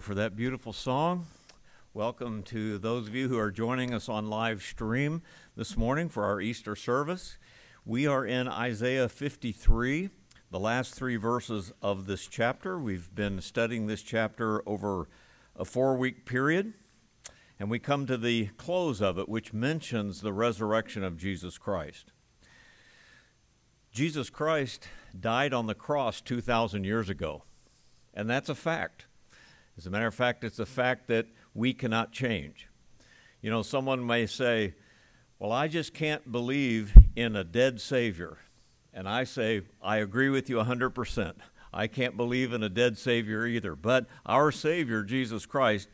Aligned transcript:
for 0.00 0.14
that 0.14 0.34
beautiful 0.34 0.72
song. 0.72 1.26
Welcome 1.92 2.42
to 2.44 2.78
those 2.78 3.06
of 3.06 3.14
you 3.14 3.28
who 3.28 3.38
are 3.38 3.50
joining 3.50 3.94
us 3.94 4.08
on 4.08 4.28
live 4.28 4.62
stream 4.62 5.22
this 5.56 5.76
morning 5.76 6.08
for 6.08 6.24
our 6.24 6.40
Easter 6.40 6.74
service. 6.74 7.38
We 7.84 8.06
are 8.06 8.26
in 8.26 8.48
Isaiah 8.48 9.08
53, 9.08 10.10
the 10.50 10.58
last 10.58 10.94
three 10.94 11.16
verses 11.16 11.72
of 11.80 12.06
this 12.06 12.26
chapter. 12.26 12.78
We've 12.78 13.14
been 13.14 13.40
studying 13.40 13.86
this 13.86 14.02
chapter 14.02 14.68
over 14.68 15.08
a 15.54 15.64
four 15.64 15.96
week 15.96 16.24
period, 16.24 16.72
and 17.60 17.70
we 17.70 17.78
come 17.78 18.06
to 18.06 18.16
the 18.16 18.46
close 18.56 19.00
of 19.00 19.18
it, 19.18 19.28
which 19.28 19.52
mentions 19.52 20.22
the 20.22 20.32
resurrection 20.32 21.04
of 21.04 21.16
Jesus 21.16 21.56
Christ. 21.56 22.10
Jesus 23.92 24.28
Christ 24.28 24.88
died 25.18 25.54
on 25.54 25.66
the 25.66 25.74
cross 25.74 26.20
2,000 26.20 26.84
years 26.84 27.08
ago, 27.08 27.44
and 28.12 28.28
that's 28.28 28.48
a 28.48 28.54
fact. 28.54 29.06
As 29.76 29.86
a 29.86 29.90
matter 29.90 30.06
of 30.06 30.14
fact, 30.14 30.44
it's 30.44 30.58
a 30.58 30.66
fact 30.66 31.08
that 31.08 31.26
we 31.52 31.72
cannot 31.72 32.12
change. 32.12 32.68
You 33.40 33.50
know, 33.50 33.62
someone 33.62 34.06
may 34.06 34.26
say, 34.26 34.74
Well, 35.38 35.52
I 35.52 35.68
just 35.68 35.94
can't 35.94 36.30
believe 36.30 36.96
in 37.16 37.36
a 37.36 37.44
dead 37.44 37.80
Savior. 37.80 38.38
And 38.92 39.08
I 39.08 39.24
say, 39.24 39.62
I 39.82 39.96
agree 39.96 40.28
with 40.28 40.48
you 40.48 40.56
100%. 40.56 41.34
I 41.72 41.88
can't 41.88 42.16
believe 42.16 42.52
in 42.52 42.62
a 42.62 42.68
dead 42.68 42.96
Savior 42.96 43.44
either. 43.44 43.74
But 43.74 44.06
our 44.24 44.52
Savior, 44.52 45.02
Jesus 45.02 45.44
Christ, 45.44 45.88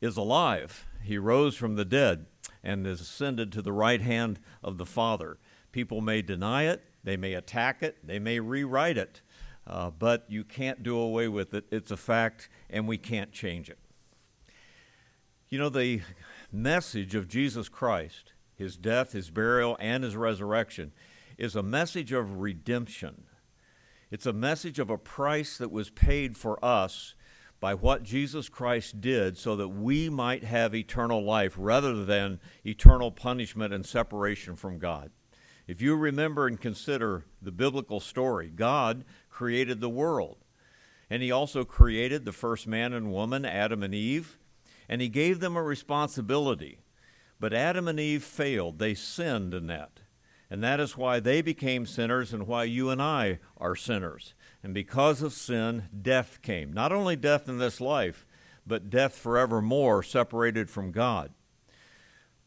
is 0.00 0.16
alive. 0.16 0.86
He 1.02 1.18
rose 1.18 1.54
from 1.54 1.76
the 1.76 1.84
dead 1.84 2.26
and 2.64 2.86
is 2.86 3.02
ascended 3.02 3.52
to 3.52 3.62
the 3.62 3.72
right 3.72 4.00
hand 4.00 4.40
of 4.62 4.78
the 4.78 4.86
Father. 4.86 5.38
People 5.70 6.00
may 6.00 6.22
deny 6.22 6.64
it, 6.64 6.82
they 7.04 7.16
may 7.16 7.34
attack 7.34 7.82
it, 7.82 7.98
they 8.06 8.18
may 8.18 8.40
rewrite 8.40 8.96
it. 8.96 9.20
Uh, 9.68 9.90
but 9.90 10.24
you 10.28 10.44
can't 10.44 10.82
do 10.82 10.98
away 10.98 11.28
with 11.28 11.52
it. 11.52 11.66
It's 11.70 11.90
a 11.90 11.96
fact, 11.96 12.48
and 12.70 12.88
we 12.88 12.96
can't 12.96 13.32
change 13.32 13.68
it. 13.68 13.78
You 15.50 15.58
know, 15.58 15.68
the 15.68 16.00
message 16.50 17.14
of 17.14 17.28
Jesus 17.28 17.68
Christ, 17.68 18.32
his 18.54 18.78
death, 18.78 19.12
his 19.12 19.30
burial, 19.30 19.76
and 19.78 20.04
his 20.04 20.16
resurrection, 20.16 20.92
is 21.36 21.54
a 21.54 21.62
message 21.62 22.12
of 22.12 22.38
redemption. 22.38 23.24
It's 24.10 24.26
a 24.26 24.32
message 24.32 24.78
of 24.78 24.88
a 24.88 24.96
price 24.96 25.58
that 25.58 25.70
was 25.70 25.90
paid 25.90 26.38
for 26.38 26.62
us 26.64 27.14
by 27.60 27.74
what 27.74 28.02
Jesus 28.02 28.48
Christ 28.48 29.02
did 29.02 29.36
so 29.36 29.54
that 29.56 29.68
we 29.68 30.08
might 30.08 30.44
have 30.44 30.74
eternal 30.74 31.22
life 31.22 31.54
rather 31.58 32.04
than 32.04 32.40
eternal 32.64 33.10
punishment 33.10 33.74
and 33.74 33.84
separation 33.84 34.56
from 34.56 34.78
God. 34.78 35.10
If 35.66 35.82
you 35.82 35.96
remember 35.96 36.46
and 36.46 36.58
consider 36.58 37.26
the 37.42 37.52
biblical 37.52 38.00
story, 38.00 38.48
God 38.48 39.04
created 39.38 39.80
the 39.80 39.88
world. 39.88 40.36
And 41.08 41.22
He 41.22 41.30
also 41.30 41.64
created 41.64 42.24
the 42.24 42.32
first 42.32 42.66
man 42.66 42.92
and 42.92 43.12
woman, 43.12 43.44
Adam 43.44 43.84
and 43.84 43.94
Eve, 43.94 44.36
and 44.88 45.00
He 45.00 45.08
gave 45.08 45.38
them 45.38 45.56
a 45.56 45.62
responsibility. 45.62 46.80
But 47.38 47.54
Adam 47.54 47.86
and 47.86 48.00
Eve 48.00 48.24
failed. 48.24 48.80
They 48.80 48.94
sinned 48.94 49.54
in 49.54 49.68
that. 49.68 50.00
And 50.50 50.64
that 50.64 50.80
is 50.80 50.96
why 50.96 51.20
they 51.20 51.40
became 51.40 51.86
sinners 51.86 52.32
and 52.32 52.48
why 52.48 52.64
you 52.64 52.90
and 52.90 53.00
I 53.00 53.38
are 53.56 53.76
sinners. 53.76 54.34
And 54.64 54.74
because 54.74 55.22
of 55.22 55.32
sin, 55.32 55.84
death 56.02 56.42
came. 56.42 56.72
Not 56.72 56.90
only 56.90 57.14
death 57.14 57.48
in 57.48 57.58
this 57.58 57.80
life, 57.80 58.26
but 58.66 58.90
death 58.90 59.14
forevermore, 59.14 60.02
separated 60.02 60.68
from 60.68 60.90
God. 60.90 61.30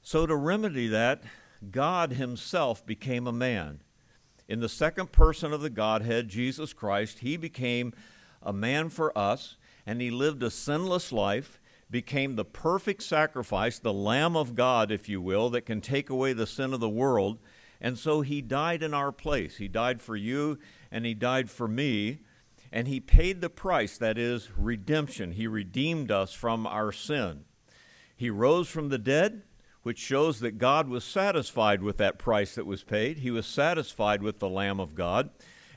So, 0.01 0.25
to 0.25 0.35
remedy 0.35 0.87
that, 0.89 1.23
God 1.69 2.13
Himself 2.13 2.85
became 2.85 3.27
a 3.27 3.31
man. 3.31 3.81
In 4.51 4.59
the 4.59 4.67
second 4.67 5.13
person 5.13 5.53
of 5.53 5.61
the 5.61 5.69
Godhead, 5.69 6.27
Jesus 6.27 6.73
Christ, 6.73 7.19
He 7.19 7.37
became 7.37 7.93
a 8.43 8.51
man 8.51 8.89
for 8.89 9.17
us, 9.17 9.55
and 9.85 10.01
He 10.01 10.11
lived 10.11 10.43
a 10.43 10.51
sinless 10.51 11.13
life, 11.13 11.61
became 11.89 12.35
the 12.35 12.43
perfect 12.43 13.01
sacrifice, 13.01 13.79
the 13.79 13.93
Lamb 13.93 14.35
of 14.35 14.53
God, 14.53 14.91
if 14.91 15.07
you 15.07 15.21
will, 15.21 15.49
that 15.51 15.65
can 15.65 15.79
take 15.79 16.09
away 16.09 16.33
the 16.33 16.45
sin 16.45 16.73
of 16.73 16.81
the 16.81 16.89
world. 16.89 17.39
And 17.79 17.97
so 17.97 18.19
He 18.19 18.41
died 18.41 18.83
in 18.83 18.93
our 18.93 19.13
place. 19.13 19.55
He 19.55 19.69
died 19.69 20.01
for 20.01 20.17
you, 20.17 20.59
and 20.91 21.05
He 21.05 21.13
died 21.13 21.49
for 21.49 21.69
me. 21.69 22.19
And 22.73 22.89
He 22.89 22.99
paid 22.99 23.39
the 23.39 23.49
price, 23.49 23.97
that 23.99 24.17
is, 24.17 24.49
redemption. 24.57 25.31
He 25.31 25.47
redeemed 25.47 26.11
us 26.11 26.33
from 26.33 26.67
our 26.67 26.91
sin. 26.91 27.45
He 28.17 28.29
rose 28.29 28.67
from 28.67 28.89
the 28.89 28.97
dead 28.97 29.43
which 29.83 29.97
shows 29.97 30.39
that 30.39 30.57
God 30.57 30.87
was 30.87 31.03
satisfied 31.03 31.81
with 31.81 31.97
that 31.97 32.19
price 32.19 32.55
that 32.55 32.65
was 32.65 32.83
paid. 32.83 33.19
He 33.19 33.31
was 33.31 33.45
satisfied 33.45 34.21
with 34.21 34.39
the 34.39 34.49
Lamb 34.49 34.79
of 34.79 34.95
God. 34.95 35.29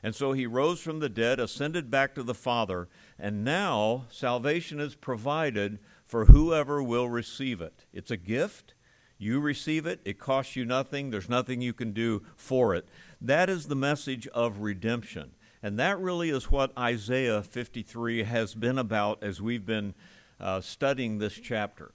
And 0.02 0.14
so 0.14 0.32
he 0.32 0.46
rose 0.46 0.80
from 0.80 1.00
the 1.00 1.08
dead, 1.08 1.40
ascended 1.40 1.90
back 1.90 2.14
to 2.14 2.22
the 2.22 2.34
Father, 2.34 2.88
and 3.18 3.42
now 3.42 4.04
salvation 4.10 4.78
is 4.78 4.94
provided 4.94 5.78
for 6.06 6.26
whoever 6.26 6.82
will 6.82 7.08
receive 7.08 7.62
it. 7.62 7.86
It's 7.92 8.10
a 8.10 8.18
gift. 8.18 8.74
You 9.16 9.40
receive 9.40 9.86
it, 9.86 10.00
it 10.04 10.18
costs 10.18 10.56
you 10.56 10.66
nothing, 10.66 11.10
there's 11.10 11.28
nothing 11.28 11.62
you 11.62 11.72
can 11.72 11.92
do 11.92 12.22
for 12.36 12.74
it. 12.74 12.86
That 13.20 13.48
is 13.48 13.66
the 13.66 13.76
message 13.76 14.26
of 14.28 14.58
redemption. 14.58 15.30
And 15.62 15.78
that 15.78 15.98
really 15.98 16.28
is 16.28 16.50
what 16.50 16.76
Isaiah 16.76 17.42
53 17.42 18.24
has 18.24 18.54
been 18.54 18.76
about 18.76 19.22
as 19.22 19.40
we've 19.40 19.64
been 19.64 19.94
uh, 20.38 20.60
studying 20.60 21.18
this 21.18 21.32
chapter. 21.32 21.92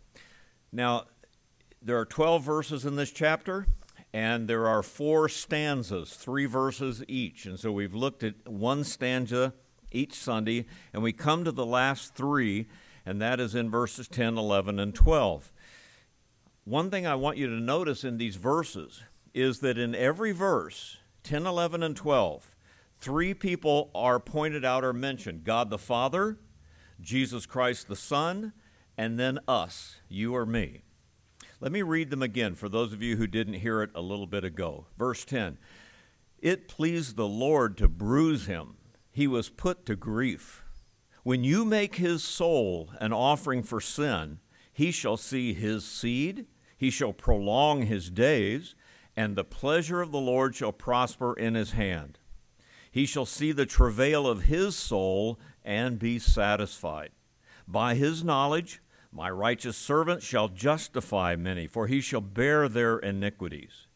Now, 0.72 1.06
there 1.82 1.98
are 1.98 2.06
12 2.06 2.44
verses 2.44 2.86
in 2.86 2.96
this 2.96 3.12
chapter, 3.12 3.68
and 4.14 4.48
there 4.48 4.68
are 4.68 4.84
four 4.84 5.30
stanzas, 5.30 6.14
three 6.14 6.46
verses 6.46 7.04
each. 7.08 7.46
And 7.46 7.60
so 7.60 7.72
we've 7.72 7.94
looked 7.94 8.24
at 8.24 8.48
one 8.48 8.84
stanza 8.84 9.54
each 9.92 10.14
Sunday, 10.14 10.66
and 10.94 11.02
we 11.02 11.14
come 11.14 11.44
to 11.46 11.52
the 11.52 11.66
last 11.66 12.16
three, 12.16 12.68
and 13.06 13.22
that 13.22 13.40
is 13.40 13.56
in 13.56 13.70
verses 13.70 14.08
10, 14.08 14.38
11, 14.38 14.80
and 14.80 14.94
12. 14.94 15.54
One 16.66 16.92
thing 16.92 17.08
I 17.08 17.16
want 17.16 17.38
you 17.38 17.48
to 17.48 17.62
notice 17.62 18.04
in 18.04 18.18
these 18.18 18.36
verses 18.36 19.04
is 19.34 19.60
that 19.60 19.78
in 19.78 19.96
every 19.96 20.32
verse, 20.32 20.98
10, 21.24 21.46
11, 21.46 21.82
and 21.82 21.96
12, 21.96 22.56
three 23.00 23.34
people 23.34 23.90
are 23.96 24.20
pointed 24.20 24.66
out 24.66 24.84
or 24.84 24.94
mentioned 24.94 25.44
God 25.46 25.70
the 25.70 25.78
Father, 25.78 26.38
Jesus 27.00 27.46
Christ 27.46 27.88
the 27.88 27.96
Son, 27.96 28.54
and 28.98 29.18
then 29.18 29.40
us, 29.48 29.96
you 30.10 30.36
or 30.36 30.46
me. 30.46 30.82
Let 31.62 31.74
me 31.74 31.82
read 31.82 32.10
them 32.10 32.24
again 32.24 32.56
for 32.56 32.70
those 32.70 32.94
of 32.94 33.02
you 33.04 33.18
who 33.18 33.28
didn't 33.28 33.56
hear 33.56 33.82
it 33.82 33.90
a 33.94 34.02
little 34.02 34.28
bit 34.28 34.46
ago. 34.46 34.86
Verse 34.98 35.26
10 35.26 35.58
It 36.40 36.70
pleased 36.70 37.18
the 37.18 37.28
Lord 37.28 37.78
to 37.78 37.90
bruise 37.90 38.46
him, 38.46 38.78
he 39.12 39.28
was 39.28 39.50
put 39.50 39.86
to 39.86 39.98
grief. 39.98 40.64
When 41.24 41.44
you 41.44 41.66
make 41.66 41.96
his 41.96 42.24
soul 42.24 42.92
an 43.02 43.12
offering 43.12 43.64
for 43.64 43.82
sin, 43.82 44.40
he 44.72 44.92
shall 44.92 45.18
see 45.18 45.54
his 45.54 45.84
seed, 45.84 46.46
he 46.78 46.90
shall 46.90 47.12
prolong 47.12 47.82
his 47.82 48.10
days, 48.10 48.74
and 49.18 49.36
the 49.36 49.44
pleasure 49.44 50.02
of 50.02 50.14
the 50.14 50.18
Lord 50.18 50.56
shall 50.56 50.72
prosper 50.72 51.34
in 51.34 51.56
his 51.56 51.72
hand. 51.72 52.20
He 52.90 53.06
shall 53.06 53.26
see 53.26 53.52
the 53.52 53.66
travail 53.66 54.26
of 54.26 54.44
his 54.44 54.78
soul 54.78 55.38
and 55.66 56.00
be 56.00 56.20
satisfied. 56.20 57.12
By 57.68 57.96
his 57.96 58.24
knowledge, 58.24 58.82
my 59.12 59.30
righteous 59.30 59.76
servant 59.76 60.22
shall 60.22 60.48
justify 60.48 61.36
many, 61.36 61.68
for 61.68 61.88
he 61.88 62.02
shall 62.02 62.22
bear 62.22 62.70
their 62.70 62.98
iniquities. 63.00 63.88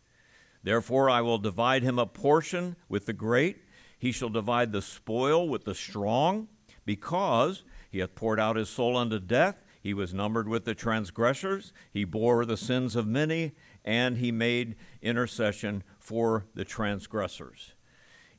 Therefore 0.63 1.09
I 1.09 1.21
will 1.21 1.37
divide 1.37 1.83
him 1.83 1.99
a 1.99 2.05
portion 2.05 2.75
with 2.89 3.05
the 3.05 3.13
great, 3.13 3.57
he 3.97 4.11
shall 4.11 4.29
divide 4.29 4.71
the 4.71 4.81
spoil 4.81 5.47
with 5.47 5.65
the 5.65 5.75
strong, 5.75 6.47
because 6.85 7.63
he 7.89 7.99
hath 7.99 8.15
poured 8.15 8.39
out 8.39 8.55
his 8.55 8.69
soul 8.69 8.97
unto 8.97 9.19
death, 9.19 9.63
he 9.81 9.93
was 9.93 10.13
numbered 10.13 10.47
with 10.47 10.65
the 10.65 10.73
transgressors, 10.73 11.73
he 11.91 12.05
bore 12.05 12.45
the 12.45 12.57
sins 12.57 12.95
of 12.95 13.05
many, 13.05 13.51
and 13.85 14.17
he 14.17 14.31
made 14.31 14.75
intercession 15.01 15.83
for 15.99 16.45
the 16.55 16.65
transgressors. 16.65 17.73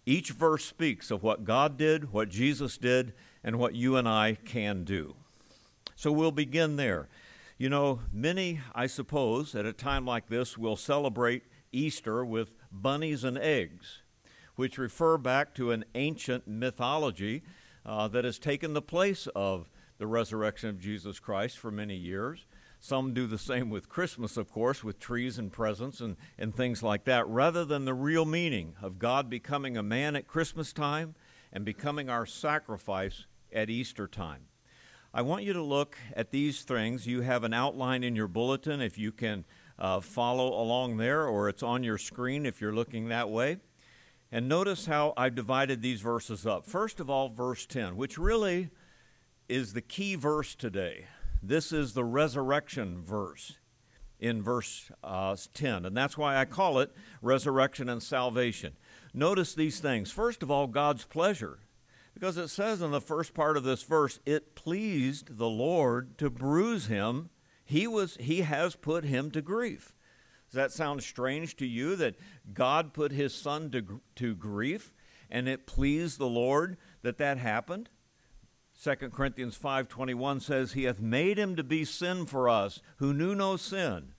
Each 0.07 0.31
verse 0.31 0.65
speaks 0.65 1.11
of 1.11 1.23
what 1.23 1.45
God 1.45 1.77
did, 1.77 2.13
what 2.13 2.29
Jesus 2.29 2.79
did, 2.79 3.13
and 3.43 3.59
what 3.59 3.75
you 3.75 3.97
and 3.97 4.09
I 4.09 4.37
can 4.45 4.85
do. 4.85 5.17
So 5.97 6.13
we'll 6.13 6.33
begin 6.33 6.77
there. 6.77 7.09
You 7.57 7.69
know, 7.69 8.01
many, 8.13 8.61
I 8.75 8.87
suppose, 8.87 9.55
at 9.55 9.65
a 9.65 9.73
time 9.73 10.05
like 10.05 10.29
this, 10.29 10.59
will 10.59 10.77
celebrate 10.77 11.45
Easter 11.71 12.25
with 12.25 12.53
bunnies 12.73 13.23
and 13.23 13.39
eggs, 13.39 14.03
which 14.57 14.79
refer 14.79 15.19
back 15.19 15.55
to 15.55 15.71
an 15.71 15.85
ancient 15.95 16.49
mythology 16.49 17.43
uh, 17.87 18.09
that 18.09 18.25
has 18.25 18.39
taken 18.39 18.73
the 18.73 18.83
place 18.83 19.29
of 19.37 19.71
the 19.99 20.07
resurrection 20.07 20.69
of 20.69 20.81
Jesus 20.81 21.21
Christ 21.21 21.59
for 21.59 21.71
many 21.71 21.97
years. 21.97 22.47
Some 22.81 23.15
do 23.15 23.27
the 23.27 23.39
same 23.39 23.71
with 23.71 23.89
Christmas, 23.89 24.37
of 24.37 24.51
course, 24.51 24.85
with 24.85 24.99
trees 24.99 25.39
and 25.39 25.51
presents 25.51 26.01
and, 26.01 26.17
and 26.37 26.55
things 26.55 26.83
like 26.83 27.05
that, 27.05 27.27
rather 27.29 27.65
than 27.65 27.85
the 27.85 27.95
real 27.95 28.25
meaning 28.25 28.75
of 28.83 28.99
God 28.99 29.31
becoming 29.31 29.77
a 29.77 29.83
man 29.83 30.17
at 30.17 30.27
Christmas 30.27 30.73
time 30.73 31.15
and 31.53 31.65
becoming 31.65 32.11
our 32.11 32.27
sacrifice 32.27 33.27
at 33.53 33.71
Easter 33.71 34.07
time. 34.07 34.49
I 35.17 35.23
want 35.23 35.45
you 35.45 35.53
to 35.53 35.63
look 35.63 35.97
at 36.17 36.33
these 36.33 36.63
things. 36.63 37.07
You 37.07 37.21
have 37.21 37.45
an 37.45 37.55
outline 37.55 38.03
in 38.03 38.17
your 38.17 38.27
bulletin 38.27 38.81
if 38.81 38.99
you 38.99 39.13
can 39.13 39.45
uh, 39.79 40.01
follow 40.01 40.61
along 40.61 40.97
there, 40.97 41.29
or 41.29 41.49
it's 41.49 41.63
on 41.63 41.85
your 41.85 41.99
screen 41.99 42.45
if 42.45 42.61
you're 42.61 42.75
looking 42.75 43.11
that 43.11 43.31
way. 43.31 43.59
And 44.33 44.49
notice 44.49 44.87
how 44.87 45.15
I've 45.17 45.37
divided 45.37 45.83
these 45.83 46.01
verses 46.01 46.45
up. 46.49 46.67
First 46.67 46.99
of 46.99 47.09
all, 47.09 47.29
verse 47.29 47.65
10, 47.65 47.95
which 47.97 48.19
really 48.19 48.71
is 49.49 49.73
the 49.73 49.81
key 49.81 50.17
verse 50.17 50.57
today. 50.57 51.07
This 51.41 51.71
is 51.71 51.93
the 51.93 52.03
resurrection 52.03 53.01
verse 53.01 53.59
in 54.19 54.43
verse 54.43 54.91
uh, 55.05 55.37
10, 55.55 55.87
and 55.87 55.97
that's 55.97 56.19
why 56.19 56.39
I 56.39 56.45
call 56.45 56.81
it 56.81 56.91
resurrection 57.23 57.89
and 57.89 58.03
salvation. 58.03 58.73
Notice 59.13 59.55
these 59.55 59.79
things. 59.79 60.11
First 60.11 60.43
of 60.43 60.51
all, 60.51 60.67
God's 60.67 61.05
pleasure. 61.05 61.61
Because 62.15 62.37
it 62.37 62.49
says 62.49 62.81
in 62.81 62.93
the 62.93 63.01
first 63.01 63.35
part 63.35 63.57
of 63.57 63.65
this 63.65 63.83
verse, 63.83 64.21
it 64.25 64.55
pleased 64.55 65.37
the 65.37 65.49
Lord 65.49 66.17
to 66.19 66.31
bruise 66.31 66.87
him. 66.87 67.31
He 67.65 67.87
was 67.87 68.17
he 68.21 68.43
has 68.43 68.77
put 68.77 69.05
him 69.05 69.31
to 69.33 69.43
grief. 69.43 69.93
Does 70.49 70.55
that 70.55 70.73
sound 70.73 71.03
strange 71.03 71.57
to 71.57 71.67
you 71.67 71.97
that 71.97 72.15
God 72.53 72.95
put 72.95 73.11
his 73.11 73.35
son 73.35 73.71
to, 73.73 74.01
to 74.17 74.35
grief 74.37 74.93
and 75.29 75.49
it 75.49 75.67
pleased 75.67 76.19
the 76.19 76.29
Lord 76.29 76.77
that 77.03 77.19
that 77.19 77.39
happened? 77.39 77.89
2 78.81 78.95
Corinthians 79.11 79.59
5:21 79.59 80.41
says 80.41 80.73
he 80.73 80.85
hath 80.85 81.01
made 81.01 81.39
him 81.39 81.57
to 81.57 81.65
be 81.65 81.85
sin 81.85 82.27
for 82.27 82.49
us 82.49 82.81
who 82.99 83.13
knew 83.13 83.35
no 83.35 83.57
sin 83.57 84.15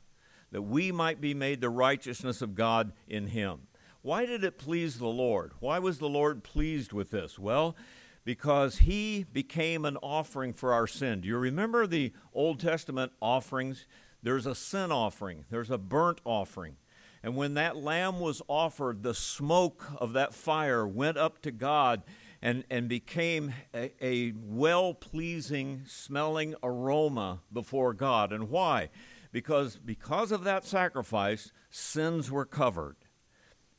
that 0.51 0.61
we 0.61 0.91
might 0.91 1.19
be 1.19 1.33
made 1.33 1.61
the 1.61 1.69
righteousness 1.69 2.41
of 2.41 2.55
God 2.55 2.93
in 3.07 3.27
him. 3.27 3.67
Why 4.05 4.27
did 4.27 4.43
it 4.43 4.59
please 4.59 4.99
the 4.99 5.07
Lord? 5.07 5.53
Why 5.59 5.79
was 5.79 5.97
the 5.97 6.07
Lord 6.07 6.43
pleased 6.43 6.93
with 6.93 7.09
this? 7.09 7.39
Well, 7.39 7.75
because 8.23 8.77
he 8.77 9.25
became 9.33 9.83
an 9.83 9.97
offering 9.97 10.53
for 10.53 10.73
our 10.73 10.85
sin. 10.85 11.21
Do 11.21 11.27
you 11.27 11.39
remember 11.39 11.87
the 11.87 12.13
Old 12.31 12.59
Testament 12.59 13.13
offerings? 13.19 13.87
There's 14.21 14.45
a 14.45 14.53
sin 14.53 14.91
offering, 14.91 15.45
there's 15.49 15.71
a 15.71 15.79
burnt 15.79 16.21
offering. 16.23 16.75
And 17.23 17.35
when 17.35 17.55
that 17.55 17.77
lamb 17.77 18.19
was 18.19 18.43
offered, 18.47 19.01
the 19.01 19.15
smoke 19.15 19.83
of 19.97 20.13
that 20.13 20.35
fire 20.35 20.87
went 20.87 21.17
up 21.17 21.41
to 21.41 21.51
God 21.51 22.03
and, 22.43 22.63
and 22.69 22.87
became 22.87 23.55
a, 23.73 23.91
a 23.99 24.33
well 24.37 24.93
pleasing 24.93 25.81
smelling 25.87 26.53
aroma 26.61 27.41
before 27.51 27.95
God. 27.95 28.31
And 28.31 28.51
why? 28.51 28.91
Because, 29.31 29.77
because 29.77 30.31
of 30.31 30.43
that 30.43 30.63
sacrifice, 30.63 31.51
sins 31.71 32.29
were 32.29 32.45
covered. 32.45 32.97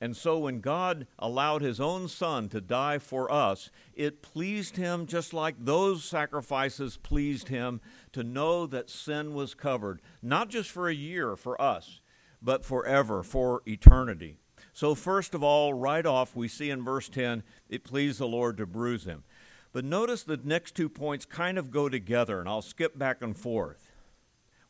And 0.00 0.14
so 0.14 0.38
when 0.38 0.60
God 0.60 1.06
allowed 1.18 1.62
his 1.62 1.80
own 1.80 2.08
son 2.08 2.50
to 2.50 2.60
die 2.60 2.98
for 2.98 3.32
us, 3.32 3.70
it 3.94 4.22
pleased 4.22 4.76
him 4.76 5.06
just 5.06 5.32
like 5.32 5.56
those 5.58 6.04
sacrifices 6.04 6.98
pleased 6.98 7.48
him 7.48 7.80
to 8.12 8.22
know 8.22 8.66
that 8.66 8.90
sin 8.90 9.32
was 9.32 9.54
covered, 9.54 10.02
not 10.22 10.50
just 10.50 10.70
for 10.70 10.88
a 10.88 10.94
year 10.94 11.34
for 11.34 11.60
us, 11.60 12.00
but 12.42 12.64
forever, 12.64 13.22
for 13.22 13.62
eternity. 13.66 14.36
So, 14.74 14.94
first 14.94 15.34
of 15.34 15.42
all, 15.42 15.72
right 15.72 16.04
off, 16.04 16.36
we 16.36 16.48
see 16.48 16.68
in 16.68 16.84
verse 16.84 17.08
10, 17.08 17.42
it 17.70 17.82
pleased 17.82 18.18
the 18.18 18.28
Lord 18.28 18.58
to 18.58 18.66
bruise 18.66 19.04
him. 19.04 19.24
But 19.72 19.86
notice 19.86 20.22
the 20.22 20.38
next 20.42 20.74
two 20.74 20.90
points 20.90 21.24
kind 21.24 21.56
of 21.56 21.70
go 21.70 21.88
together, 21.88 22.40
and 22.40 22.48
I'll 22.48 22.62
skip 22.62 22.98
back 22.98 23.22
and 23.22 23.36
forth. 23.36 23.90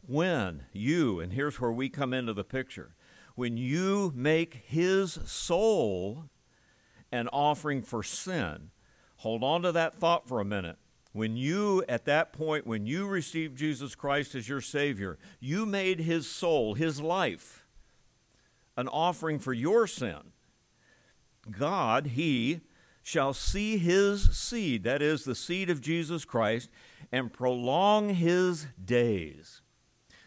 When 0.06 0.66
you, 0.72 1.18
and 1.18 1.32
here's 1.32 1.60
where 1.60 1.72
we 1.72 1.88
come 1.88 2.14
into 2.14 2.32
the 2.32 2.44
picture, 2.44 2.94
when 3.36 3.56
you 3.56 4.12
make 4.16 4.64
his 4.66 5.20
soul 5.24 6.24
an 7.12 7.28
offering 7.28 7.82
for 7.82 8.02
sin, 8.02 8.70
hold 9.18 9.44
on 9.44 9.62
to 9.62 9.70
that 9.72 9.94
thought 9.94 10.26
for 10.26 10.40
a 10.40 10.44
minute. 10.44 10.76
When 11.12 11.36
you, 11.36 11.84
at 11.88 12.04
that 12.06 12.32
point, 12.32 12.66
when 12.66 12.86
you 12.86 13.06
received 13.06 13.56
Jesus 13.56 13.94
Christ 13.94 14.34
as 14.34 14.48
your 14.48 14.60
Savior, 14.60 15.18
you 15.38 15.64
made 15.64 16.00
his 16.00 16.28
soul, 16.28 16.74
his 16.74 17.00
life, 17.00 17.64
an 18.76 18.88
offering 18.88 19.38
for 19.38 19.52
your 19.52 19.86
sin. 19.86 20.32
God, 21.50 22.08
he, 22.08 22.60
shall 23.02 23.32
see 23.32 23.78
his 23.78 24.36
seed, 24.36 24.82
that 24.82 25.00
is, 25.00 25.22
the 25.22 25.34
seed 25.36 25.70
of 25.70 25.80
Jesus 25.80 26.24
Christ, 26.24 26.68
and 27.12 27.32
prolong 27.32 28.08
his 28.14 28.66
days. 28.84 29.62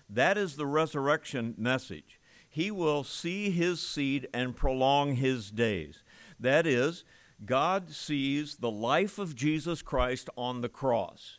That 0.09 0.37
is 0.37 0.55
the 0.55 0.65
resurrection 0.65 1.55
message 1.57 2.18
he 2.49 2.71
will 2.71 3.03
see 3.03 3.51
his 3.51 3.79
seed 3.79 4.27
and 4.33 4.55
prolong 4.55 5.15
his 5.15 5.51
days. 5.51 6.03
That 6.39 6.65
is, 6.65 7.03
God 7.45 7.91
sees 7.91 8.55
the 8.55 8.71
life 8.71 9.19
of 9.19 9.35
Jesus 9.35 9.81
Christ 9.81 10.29
on 10.35 10.61
the 10.61 10.69
cross, 10.69 11.37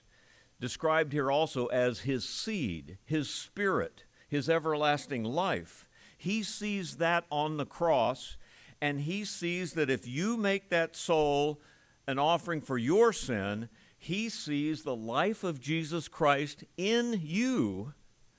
described 0.61 1.12
here 1.12 1.31
also 1.31 1.67
as 1.67 2.01
his 2.01 2.27
seed, 2.27 2.99
his 3.05 3.29
spirit, 3.29 4.05
his 4.29 4.49
everlasting 4.49 5.25
life. 5.25 5.89
He 6.17 6.43
sees 6.43 6.97
that 6.97 7.25
on 7.31 7.57
the 7.57 7.67
cross, 7.67 8.37
and 8.81 9.01
he 9.01 9.25
sees 9.25 9.73
that 9.73 9.91
if 9.91 10.07
you 10.07 10.37
make 10.37 10.71
that 10.71 10.95
soul 10.95 11.61
an 12.07 12.19
offering 12.19 12.61
for 12.61 12.79
your 12.79 13.12
sin, 13.12 13.69
he 13.99 14.29
sees 14.29 14.83
the 14.83 14.97
life 14.97 15.45
of 15.45 15.61
Jesus 15.61 16.09
Christ 16.09 16.65
in 16.77 17.21
you 17.23 17.93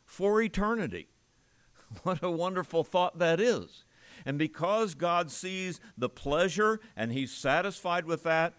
for 0.04 0.42
eternity. 0.42 1.11
What 2.04 2.24
a 2.24 2.32
wonderful 2.32 2.84
thought 2.84 3.20
that 3.20 3.40
is. 3.40 3.84
And 4.26 4.38
because 4.38 4.94
God 4.94 5.32
sees 5.32 5.80
the 5.98 6.10
pleasure 6.10 6.80
and 6.96 7.12
He's 7.12 7.32
satisfied 7.32 8.06
with 8.06 8.24
that, 8.24 8.54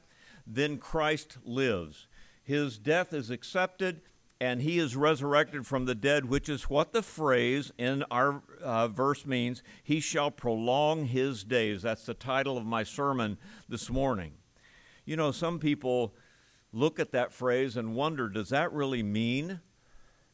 then 0.47 0.79
Christ 0.79 1.39
lives. 1.45 2.09
His 2.43 2.79
death 2.79 3.13
is 3.13 3.31
accepted 3.31 4.03
and 4.41 4.61
He 4.61 4.79
is 4.79 4.97
resurrected 4.97 5.67
from 5.67 5.85
the 5.85 5.95
dead, 5.95 6.25
which 6.25 6.49
is 6.49 6.69
what 6.69 6.93
the 6.93 7.03
phrase 7.03 7.71
in 7.79 8.03
our 8.11 8.43
uh, 8.61 8.89
verse 8.89 9.25
means 9.25 9.63
He 9.85 10.01
shall 10.01 10.31
prolong 10.31 11.07
His 11.07 11.45
days. 11.45 11.83
That's 11.83 12.07
the 12.07 12.15
title 12.15 12.59
of 12.59 12.67
my 12.67 12.83
sermon 12.83 13.39
this 13.69 13.89
morning. 13.89 14.33
You 15.05 15.17
know, 15.17 15.31
some 15.31 15.59
people 15.59 16.15
look 16.73 16.99
at 16.99 17.13
that 17.13 17.33
phrase 17.33 17.77
and 17.77 17.95
wonder 17.95 18.29
does 18.29 18.49
that 18.49 18.73
really 18.73 19.03
mean 19.03 19.61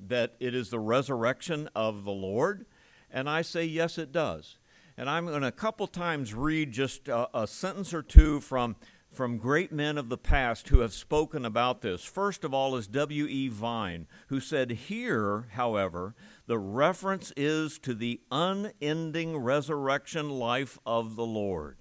that 0.00 0.36
it 0.40 0.54
is 0.54 0.70
the 0.70 0.78
resurrection 0.78 1.68
of 1.74 2.04
the 2.04 2.12
Lord? 2.12 2.64
And 3.10 3.28
I 3.28 3.42
say, 3.42 3.64
yes, 3.64 3.98
it 3.98 4.12
does. 4.12 4.58
And 4.96 5.08
I'm 5.08 5.26
going 5.26 5.42
to 5.42 5.48
a 5.48 5.52
couple 5.52 5.86
times 5.86 6.34
read 6.34 6.72
just 6.72 7.08
a, 7.08 7.28
a 7.38 7.46
sentence 7.46 7.94
or 7.94 8.02
two 8.02 8.40
from, 8.40 8.74
from 9.10 9.38
great 9.38 9.70
men 9.70 9.96
of 9.96 10.08
the 10.08 10.18
past 10.18 10.68
who 10.68 10.80
have 10.80 10.92
spoken 10.92 11.44
about 11.44 11.82
this. 11.82 12.04
First 12.04 12.42
of 12.42 12.52
all 12.52 12.74
is 12.76 12.88
W.E. 12.88 13.48
Vine, 13.48 14.08
who 14.26 14.40
said, 14.40 14.72
Here, 14.72 15.46
however, 15.52 16.14
the 16.46 16.58
reference 16.58 17.32
is 17.36 17.78
to 17.80 17.94
the 17.94 18.20
unending 18.32 19.36
resurrection 19.36 20.30
life 20.30 20.78
of 20.84 21.14
the 21.14 21.26
Lord. 21.26 21.78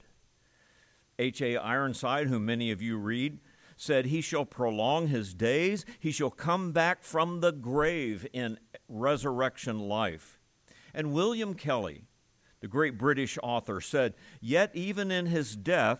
H.A. 1.20 1.58
Ironside, 1.58 2.28
whom 2.28 2.46
many 2.46 2.70
of 2.70 2.82
you 2.82 2.98
read, 2.98 3.40
said, 3.76 4.06
He 4.06 4.22
shall 4.22 4.46
prolong 4.46 5.08
his 5.08 5.34
days, 5.34 5.86
he 6.00 6.12
shall 6.12 6.30
come 6.30 6.72
back 6.72 7.04
from 7.04 7.42
the 7.42 7.52
grave 7.52 8.28
in 8.32 8.60
resurrection 8.88 9.80
life. 9.80 10.37
And 10.98 11.14
William 11.14 11.54
Kelly, 11.54 12.06
the 12.60 12.68
great 12.68 12.98
British 12.98 13.38
author, 13.44 13.80
said, 13.80 14.16
Yet 14.42 14.72
even 14.74 15.12
in 15.12 15.28
his 15.28 15.56
death, 15.56 16.00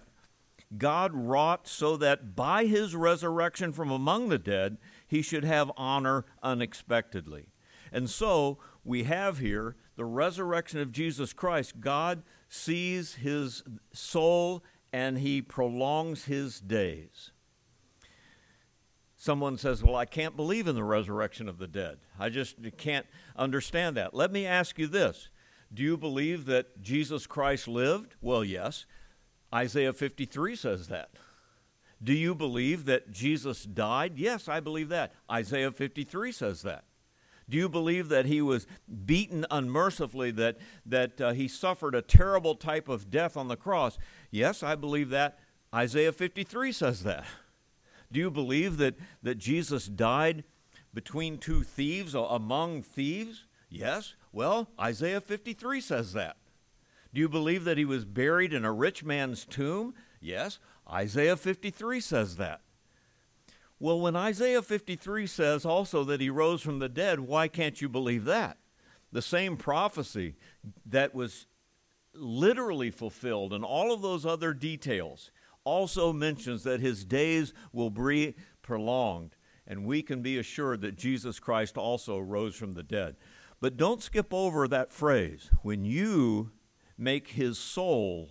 God 0.76 1.12
wrought 1.14 1.68
so 1.68 1.98
that 1.98 2.36
by 2.36 2.66
his 2.66 2.96
resurrection 2.96 3.74
from 3.74 3.92
among 3.92 4.30
the 4.30 4.40
dead, 4.40 4.80
he 5.08 5.22
should 5.22 5.44
have 5.44 5.72
honor 5.78 6.26
unexpectedly. 6.42 7.50
And 7.92 8.10
so 8.10 8.58
we 8.84 9.04
have 9.04 9.38
here 9.38 9.76
the 9.98 10.06
resurrection 10.06 10.80
of 10.80 10.92
Jesus 10.92 11.32
Christ. 11.32 11.80
God 11.80 12.24
sees 12.50 13.14
his 13.16 13.62
soul 13.94 14.64
and 14.92 15.20
he 15.20 15.44
prolongs 15.44 16.26
his 16.26 16.60
days. 16.60 17.32
Someone 19.20 19.58
says, 19.58 19.84
Well, 19.84 19.96
I 19.96 20.06
can't 20.06 20.36
believe 20.36 20.68
in 20.68 20.76
the 20.76 20.84
resurrection 20.84 21.50
of 21.50 21.58
the 21.58 21.68
dead. 21.68 21.98
I 22.20 22.30
just 22.30 22.56
can't 22.78 23.08
understand 23.38 23.98
that. 23.98 24.14
Let 24.14 24.32
me 24.32 24.46
ask 24.46 24.78
you 24.78 24.88
this 24.88 25.30
Do 25.74 25.84
you 25.84 25.98
believe 25.98 26.46
that 26.46 26.82
Jesus 26.82 27.28
Christ 27.28 27.68
lived? 27.68 28.16
Well, 28.22 28.44
yes. 28.44 28.86
Isaiah 29.54 29.94
53 29.94 30.56
says 30.56 30.88
that. 30.88 31.12
Do 32.04 32.14
you 32.14 32.36
believe 32.36 32.86
that 32.86 33.12
Jesus 33.12 33.64
died? 33.64 34.18
Yes, 34.18 34.48
I 34.48 34.60
believe 34.60 34.90
that. 34.90 35.14
Isaiah 35.32 35.72
53 35.72 36.32
says 36.32 36.62
that. 36.62 36.84
Do 37.50 37.58
you 37.58 37.70
believe 37.70 38.10
that 38.10 38.26
he 38.26 38.42
was 38.42 38.68
beaten 39.06 39.46
unmercifully, 39.50 40.32
that, 40.32 40.58
that 40.86 41.22
uh, 41.22 41.32
he 41.32 41.48
suffered 41.48 41.96
a 41.96 42.02
terrible 42.02 42.56
type 42.56 42.90
of 42.90 43.10
death 43.10 43.38
on 43.38 43.48
the 43.48 43.56
cross? 43.56 43.98
Yes, 44.32 44.64
I 44.64 44.76
believe 44.76 45.10
that. 45.10 45.40
Isaiah 45.74 46.12
53 46.12 46.72
says 46.72 47.04
that. 47.04 47.26
Do 48.12 48.20
you 48.20 48.30
believe 48.30 48.78
that, 48.78 48.96
that 49.24 49.38
Jesus 49.38 49.86
died 49.86 50.44
between 50.94 51.38
two 51.38 51.64
thieves, 51.64 52.16
among 52.16 52.82
thieves? 52.82 53.46
Yes. 53.70 54.16
Well, 54.32 54.70
Isaiah 54.80 55.22
53 55.22 55.82
says 55.82 56.14
that. 56.14 56.38
Do 57.14 57.22
you 57.22 57.30
believe 57.30 57.64
that 57.64 57.78
he 57.78 57.86
was 57.86 58.06
buried 58.06 58.54
in 58.54 58.66
a 58.66 58.72
rich 58.72 59.04
man's 59.04 59.46
tomb? 59.46 59.94
Yes. 60.22 60.60
Isaiah 60.92 61.38
53 61.38 62.00
says 62.00 62.38
that. 62.38 62.62
Well, 63.80 64.00
when 64.00 64.16
Isaiah 64.16 64.62
53 64.62 65.28
says 65.28 65.66
also 65.66 66.04
that 66.06 66.22
he 66.22 66.30
rose 66.30 66.62
from 66.62 66.80
the 66.80 66.90
dead, 66.90 67.20
why 67.20 67.48
can't 67.48 67.82
you 67.82 67.90
believe 67.90 68.26
that? 68.26 68.58
The 69.12 69.22
same 69.22 69.56
prophecy 69.56 70.36
that 70.86 71.14
was 71.14 71.46
literally 72.14 72.90
fulfilled 72.90 73.54
and 73.54 73.64
all 73.64 73.94
of 73.94 74.02
those 74.02 74.26
other 74.26 74.54
details 74.54 75.32
also 75.64 76.12
mentions 76.12 76.64
that 76.64 76.80
his 76.80 77.06
days 77.06 77.54
will 77.72 77.90
be 77.90 78.36
prolonged. 78.62 79.36
And 79.68 79.86
we 79.86 80.02
can 80.02 80.22
be 80.22 80.38
assured 80.38 80.82
that 80.82 80.98
Jesus 80.98 81.40
Christ 81.40 81.78
also 81.78 82.18
rose 82.18 82.56
from 82.56 82.74
the 82.74 82.84
dead. 82.84 83.18
But 83.60 83.78
don't 83.78 84.02
skip 84.02 84.34
over 84.34 84.68
that 84.68 84.94
phrase. 84.94 85.50
When 85.62 85.84
you 85.84 86.52
make 86.98 87.30
his 87.30 87.58
soul 87.58 88.30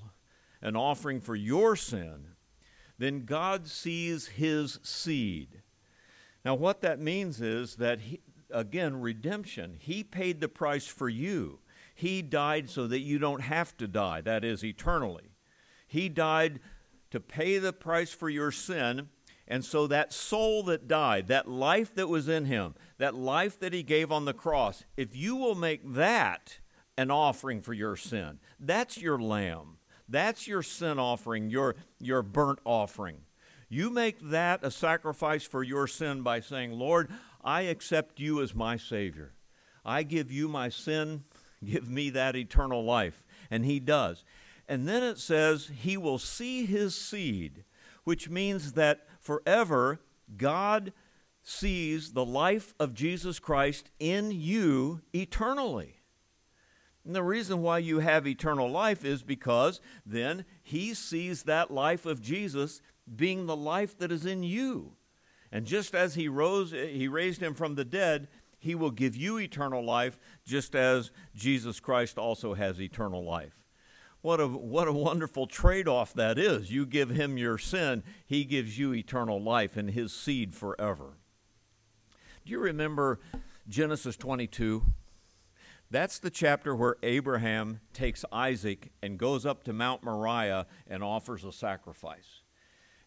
an 0.62 0.76
offering 0.76 1.21
for 1.21 1.37
your 1.37 1.76
sin, 1.76 2.28
then 2.99 3.25
God 3.25 3.69
sees 3.69 4.28
his 4.28 4.78
seed. 4.83 5.62
Now, 6.45 6.55
what 6.55 6.81
that 6.81 7.00
means 7.00 7.40
is 7.40 7.76
that, 7.76 8.00
he, 8.00 8.21
again, 8.50 9.00
redemption. 9.00 9.76
He 9.78 10.02
paid 10.02 10.40
the 10.40 10.49
price 10.49 10.87
for 10.87 11.09
you. 11.09 11.59
He 11.95 12.23
died 12.23 12.71
so 12.71 12.87
that 12.87 13.00
you 13.00 13.19
don't 13.19 13.43
have 13.43 13.76
to 13.78 13.88
die, 13.88 14.21
that 14.23 14.45
is, 14.45 14.64
eternally. 14.64 15.33
He 15.87 16.09
died 16.09 16.61
to 17.11 17.21
pay 17.21 17.59
the 17.59 17.73
price 17.73 18.12
for 18.12 18.28
your 18.28 18.52
sin. 18.52 19.09
And 19.48 19.64
so 19.64 19.86
that 19.86 20.12
soul 20.12 20.64
that 20.64 20.88
died, 20.88 21.28
that 21.28 21.48
life 21.48 21.94
that 21.94 22.08
was 22.08 22.28
in 22.28 22.46
him, 22.46 22.74
that 22.98 23.14
life 23.14 23.58
that 23.60 23.72
he 23.72 23.82
gave 23.82 24.10
on 24.10 24.24
the 24.24 24.34
cross, 24.34 24.84
if 24.96 25.14
you 25.14 25.36
will 25.36 25.54
make 25.54 25.80
that 25.94 26.58
an 26.98 27.10
offering 27.10 27.60
for 27.60 27.72
your 27.72 27.96
sin, 27.96 28.40
that's 28.58 28.98
your 28.98 29.18
lamb. 29.18 29.76
That's 30.08 30.46
your 30.46 30.62
sin 30.62 30.98
offering, 30.98 31.50
your, 31.50 31.76
your 31.98 32.22
burnt 32.22 32.60
offering. 32.64 33.18
You 33.68 33.90
make 33.90 34.18
that 34.30 34.60
a 34.62 34.70
sacrifice 34.70 35.44
for 35.44 35.62
your 35.62 35.86
sin 35.86 36.22
by 36.22 36.40
saying, 36.40 36.72
Lord, 36.72 37.10
I 37.42 37.62
accept 37.62 38.20
you 38.20 38.40
as 38.42 38.54
my 38.54 38.76
Savior. 38.76 39.32
I 39.84 40.02
give 40.02 40.30
you 40.30 40.48
my 40.48 40.68
sin, 40.68 41.24
give 41.64 41.88
me 41.88 42.10
that 42.10 42.36
eternal 42.36 42.84
life. 42.84 43.24
And 43.50 43.64
He 43.64 43.80
does. 43.80 44.24
And 44.68 44.88
then 44.88 45.02
it 45.02 45.18
says, 45.18 45.70
He 45.74 45.96
will 45.96 46.18
see 46.18 46.66
His 46.66 46.94
seed, 46.94 47.64
which 48.04 48.28
means 48.28 48.72
that 48.74 49.06
forever 49.26 50.00
God 50.37 50.92
sees 51.42 52.12
the 52.12 52.25
life 52.25 52.75
of 52.80 52.95
Jesus 52.95 53.38
Christ 53.38 53.90
in 53.99 54.30
you 54.30 55.02
eternally. 55.12 56.00
And 57.04 57.14
the 57.14 57.23
reason 57.23 57.62
why 57.62 57.78
you 57.78 58.00
have 58.00 58.26
eternal 58.26 58.68
life 58.68 59.04
is 59.04 59.23
because 59.23 59.80
then 60.04 60.45
he 60.62 60.95
sees 60.95 61.45
that 61.45 61.71
life 61.71 62.04
of 62.06 62.21
Jesus 62.21 62.80
being 63.14 63.47
the 63.47 63.56
life 63.56 63.97
that 63.99 64.11
is 64.11 64.26
in 64.26 64.42
you. 64.42 64.95
And 65.52 65.66
just 65.66 65.95
as 65.95 66.16
he 66.16 66.28
rose 66.28 66.73
he 66.73 67.06
raised 67.06 67.40
him 67.40 67.54
from 67.54 67.76
the 67.76 67.85
dead, 67.85 68.28
he 68.59 68.75
will 68.75 68.90
give 68.90 69.16
you 69.16 69.38
eternal 69.38 69.85
life 69.85 70.18
just 70.45 70.75
as 70.75 71.12
Jesus 71.35 71.78
Christ 71.78 72.18
also 72.18 72.54
has 72.54 72.80
eternal 72.80 73.25
life. 73.25 73.65
What 74.26 74.40
a 74.40 74.49
what 74.49 74.88
a 74.88 74.92
wonderful 74.92 75.47
trade-off 75.47 76.12
that 76.14 76.37
is. 76.37 76.73
You 76.73 76.85
give 76.85 77.11
him 77.11 77.38
your 77.38 77.59
sin, 77.59 78.02
he 78.26 78.45
gives 78.45 78.76
you 78.76 78.92
eternal 78.92 79.40
life 79.40 79.76
and 79.76 79.88
his 79.88 80.12
seed 80.12 80.52
forever. 80.52 81.12
Do 82.45 82.50
you 82.50 82.59
remember 82.59 83.21
Genesis 83.68 84.16
22? 84.16 84.83
That's 85.92 86.18
the 86.18 86.30
chapter 86.30 86.75
where 86.75 86.97
Abraham 87.04 87.78
takes 87.92 88.25
Isaac 88.33 88.90
and 89.00 89.16
goes 89.16 89.47
up 89.47 89.62
to 89.62 89.73
Mount 89.73 90.02
Moriah 90.02 90.66
and 90.88 91.04
offers 91.04 91.45
a 91.45 91.52
sacrifice. 91.52 92.42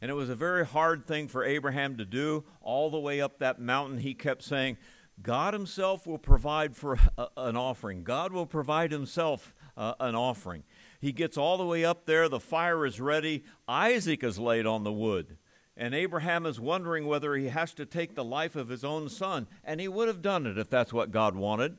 And 0.01 0.09
it 0.09 0.13
was 0.13 0.29
a 0.29 0.35
very 0.35 0.65
hard 0.65 1.05
thing 1.05 1.27
for 1.27 1.43
Abraham 1.43 1.97
to 1.97 2.05
do. 2.05 2.45
All 2.61 2.89
the 2.89 2.97
way 2.97 3.19
up 3.19 3.39
that 3.39 3.59
mountain, 3.59 3.97
he 3.97 4.13
kept 4.13 4.41
saying, 4.41 4.77
God 5.21 5.53
Himself 5.53 6.07
will 6.07 6.17
provide 6.17 6.77
for 6.77 6.97
a, 7.17 7.27
an 7.35 7.57
offering. 7.57 8.05
God 8.05 8.31
will 8.31 8.45
provide 8.45 8.93
Himself 8.93 9.53
uh, 9.75 9.95
an 9.99 10.15
offering. 10.15 10.63
He 10.99 11.11
gets 11.11 11.37
all 11.37 11.57
the 11.57 11.65
way 11.65 11.85
up 11.85 12.05
there, 12.05 12.27
the 12.27 12.39
fire 12.39 12.85
is 12.85 12.99
ready, 12.99 13.43
Isaac 13.67 14.23
is 14.23 14.37
laid 14.37 14.65
on 14.65 14.83
the 14.83 14.91
wood. 14.91 15.37
And 15.77 15.95
Abraham 15.95 16.45
is 16.45 16.59
wondering 16.59 17.07
whether 17.07 17.35
he 17.35 17.47
has 17.47 17.73
to 17.75 17.85
take 17.85 18.13
the 18.13 18.23
life 18.23 18.57
of 18.57 18.67
his 18.67 18.83
own 18.83 19.07
son. 19.07 19.47
And 19.63 19.79
he 19.79 19.87
would 19.87 20.09
have 20.09 20.21
done 20.21 20.45
it 20.45 20.57
if 20.57 20.69
that's 20.69 20.91
what 20.91 21.11
God 21.11 21.37
wanted. 21.37 21.77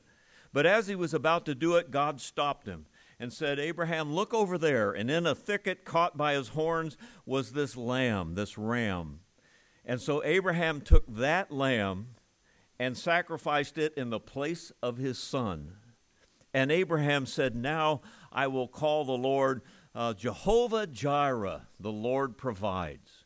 But 0.55 0.65
as 0.65 0.87
he 0.87 0.95
was 0.95 1.13
about 1.13 1.45
to 1.47 1.55
do 1.55 1.77
it, 1.77 1.91
God 1.91 2.19
stopped 2.19 2.67
him 2.67 2.87
and 3.19 3.31
said, 3.31 3.59
Abraham, 3.59 4.15
look 4.15 4.33
over 4.33 4.57
there. 4.57 4.93
And 4.93 5.11
in 5.11 5.27
a 5.27 5.35
thicket 5.35 5.85
caught 5.85 6.17
by 6.17 6.33
his 6.33 6.49
horns 6.49 6.97
was 7.27 7.53
this 7.53 7.77
lamb, 7.77 8.35
this 8.35 8.57
ram. 8.57 9.21
And 9.85 10.01
so 10.01 10.25
Abraham 10.25 10.81
took 10.81 11.05
that 11.17 11.53
lamb 11.53 12.15
and 12.79 12.97
sacrificed 12.97 13.77
it 13.77 13.93
in 13.99 14.09
the 14.09 14.19
place 14.19 14.73
of 14.83 14.97
his 14.97 15.19
son. 15.19 15.75
And 16.53 16.73
Abraham 16.73 17.27
said, 17.27 17.55
Now 17.55 18.01
I 18.33 18.47
will 18.47 18.69
call 18.69 19.05
the 19.05 19.13
Lord 19.13 19.63
uh, 19.95 20.15
Jehovah 20.15 20.87
Jireh, 20.87 21.67
the 21.79 21.93
Lord 21.93 22.37
provides. 22.39 23.25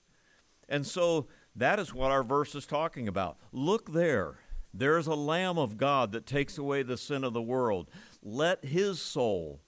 And 0.68 0.86
so 0.86 1.26
that 1.54 1.78
is 1.78 1.92
what 1.92 2.10
our 2.10 2.22
verse 2.22 2.54
is 2.54 2.66
talking 2.66 3.06
about. 3.06 3.36
Look 3.52 3.92
there. 3.92 4.38
There's 4.72 5.06
a 5.06 5.14
Lamb 5.14 5.58
of 5.58 5.76
God 5.76 6.12
that 6.12 6.26
takes 6.26 6.58
away 6.58 6.82
the 6.82 6.96
sin 6.96 7.22
of 7.22 7.32
the 7.32 7.42
world. 7.42 7.90
Let 8.22 8.64
his 8.64 9.00
soul 9.00 9.60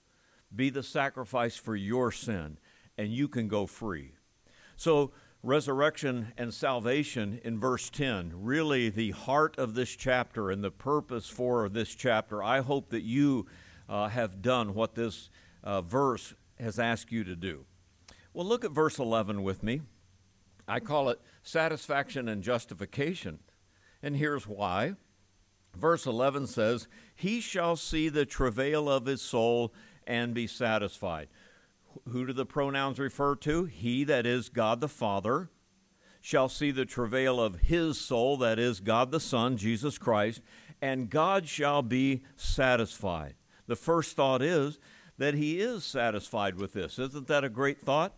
be 0.54 0.70
the 0.70 0.82
sacrifice 0.82 1.56
for 1.56 1.76
your 1.76 2.10
sin, 2.10 2.58
and 2.96 3.12
you 3.12 3.28
can 3.28 3.46
go 3.46 3.66
free. 3.66 4.14
So, 4.76 5.12
resurrection 5.46 6.32
and 6.36 6.52
salvation 6.52 7.40
in 7.44 7.60
verse 7.60 7.88
10, 7.88 8.32
really 8.34 8.88
the 8.90 9.12
heart 9.12 9.56
of 9.58 9.74
this 9.74 9.90
chapter 9.90 10.50
and 10.50 10.62
the 10.62 10.72
purpose 10.72 11.28
for 11.28 11.68
this 11.68 11.94
chapter. 11.94 12.42
I 12.42 12.60
hope 12.60 12.90
that 12.90 13.04
you 13.04 13.46
uh, 13.88 14.08
have 14.08 14.42
done 14.42 14.74
what 14.74 14.96
this 14.96 15.30
uh, 15.62 15.82
verse 15.82 16.34
has 16.58 16.80
asked 16.80 17.12
you 17.12 17.22
to 17.22 17.36
do. 17.36 17.64
Well, 18.34 18.44
look 18.44 18.64
at 18.64 18.72
verse 18.72 18.98
11 18.98 19.44
with 19.44 19.62
me. 19.62 19.82
I 20.66 20.80
call 20.80 21.10
it 21.10 21.20
satisfaction 21.44 22.28
and 22.28 22.42
justification. 22.42 23.38
And 24.02 24.16
here's 24.16 24.48
why. 24.48 24.94
Verse 25.76 26.06
11 26.06 26.48
says, 26.48 26.88
He 27.14 27.40
shall 27.40 27.76
see 27.76 28.08
the 28.08 28.26
travail 28.26 28.88
of 28.88 29.06
his 29.06 29.22
soul 29.22 29.72
and 30.08 30.34
be 30.34 30.48
satisfied. 30.48 31.28
Who 32.08 32.26
do 32.26 32.32
the 32.32 32.46
pronouns 32.46 32.98
refer 32.98 33.34
to? 33.36 33.64
He, 33.64 34.04
that 34.04 34.26
is 34.26 34.48
God 34.48 34.80
the 34.80 34.88
Father, 34.88 35.50
shall 36.20 36.48
see 36.48 36.70
the 36.70 36.84
travail 36.84 37.40
of 37.40 37.60
his 37.60 38.00
soul, 38.00 38.36
that 38.38 38.58
is 38.58 38.80
God 38.80 39.10
the 39.10 39.20
Son, 39.20 39.56
Jesus 39.56 39.98
Christ, 39.98 40.40
and 40.82 41.10
God 41.10 41.46
shall 41.48 41.82
be 41.82 42.22
satisfied. 42.36 43.34
The 43.66 43.76
first 43.76 44.16
thought 44.16 44.42
is 44.42 44.78
that 45.18 45.34
he 45.34 45.60
is 45.60 45.84
satisfied 45.84 46.56
with 46.56 46.72
this. 46.72 46.98
Isn't 46.98 47.28
that 47.28 47.44
a 47.44 47.48
great 47.48 47.80
thought? 47.80 48.14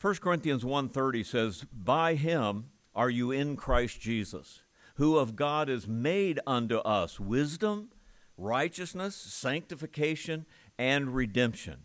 1 0.00 0.20
Corinthians 0.20 0.64
1:30 0.64 1.24
says, 1.24 1.64
"By 1.72 2.14
him 2.14 2.70
are 2.94 3.10
you 3.10 3.30
in 3.30 3.56
Christ 3.56 4.00
Jesus." 4.00 4.62
who 4.96 5.16
of 5.16 5.36
God 5.36 5.68
is 5.68 5.86
made 5.86 6.40
unto 6.46 6.78
us 6.78 7.20
wisdom, 7.20 7.90
righteousness, 8.36 9.14
sanctification, 9.14 10.46
and 10.78 11.14
redemption. 11.14 11.82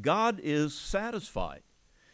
God 0.00 0.40
is 0.42 0.74
satisfied. 0.74 1.62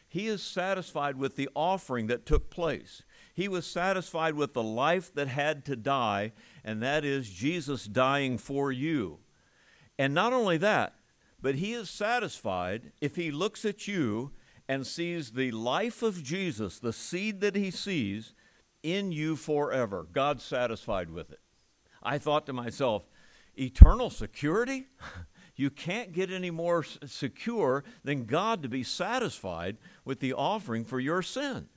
He 0.09 0.27
is 0.27 0.43
satisfied 0.43 1.17
with 1.17 1.37
the 1.37 1.49
offering 1.55 2.09
that 2.09 2.27
took 2.27 2.51
place. 2.51 3.05
He 3.33 3.47
was 3.47 3.65
satisfied 3.65 4.35
with 4.35 4.55
the 4.55 4.63
life 4.63 5.15
that 5.15 5.29
had 5.29 5.65
to 5.67 5.77
die, 5.77 6.33
and 6.65 6.83
that 6.83 7.05
is 7.05 7.31
Jesus 7.31 7.85
dying 7.85 8.37
for 8.37 8.73
you. 8.73 9.19
And 9.99 10.13
not 10.13 10.33
only 10.33 10.57
that, 10.59 10.95
but 11.41 11.55
He 11.57 11.73
is 11.73 11.89
satisfied 11.89 12.91
if 13.01 13.17
He 13.17 13.31
looks 13.31 13.65
at 13.65 13.87
you 13.87 14.33
and 14.69 14.87
sees 14.87 15.31
the 15.31 15.53
life 15.53 16.03
of 16.03 16.25
Jesus, 16.25 16.81
the 16.81 16.93
seed 16.93 17.41
that 17.41 17.55
He 17.55 17.71
sees, 17.71 18.35
in 18.83 19.13
you 19.13 19.37
forever. 19.37 20.07
God's 20.13 20.43
satisfied 20.43 21.11
with 21.11 21.31
it. 21.31 21.41
I 22.03 22.19
thought 22.19 22.47
to 22.47 22.53
myself, 22.53 23.09
eternal 23.57 24.11
security? 24.11 24.87
you 25.61 25.69
can't 25.69 26.13
get 26.13 26.31
any 26.31 26.51
more 26.51 26.83
secure 26.83 27.85
than 28.03 28.25
God 28.25 28.63
to 28.63 28.69
be 28.69 28.83
satisfied 28.83 29.77
with 30.07 30.21
the 30.21 30.33
offering 30.33 30.87
for 30.87 30.99
your 30.99 31.21
sin. 31.21 31.69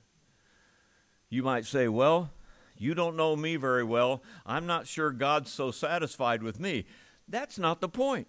You 1.28 1.42
might 1.42 1.66
say, 1.66 1.88
well, 1.88 2.30
you 2.78 2.94
don't 2.94 3.14
know 3.14 3.36
me 3.36 3.56
very 3.56 3.84
well. 3.84 4.22
I'm 4.46 4.66
not 4.66 4.86
sure 4.86 5.10
God's 5.10 5.52
so 5.52 5.70
satisfied 5.70 6.42
with 6.42 6.58
me. 6.58 6.86
That's 7.28 7.58
not 7.58 7.82
the 7.82 7.88
point. 7.88 8.28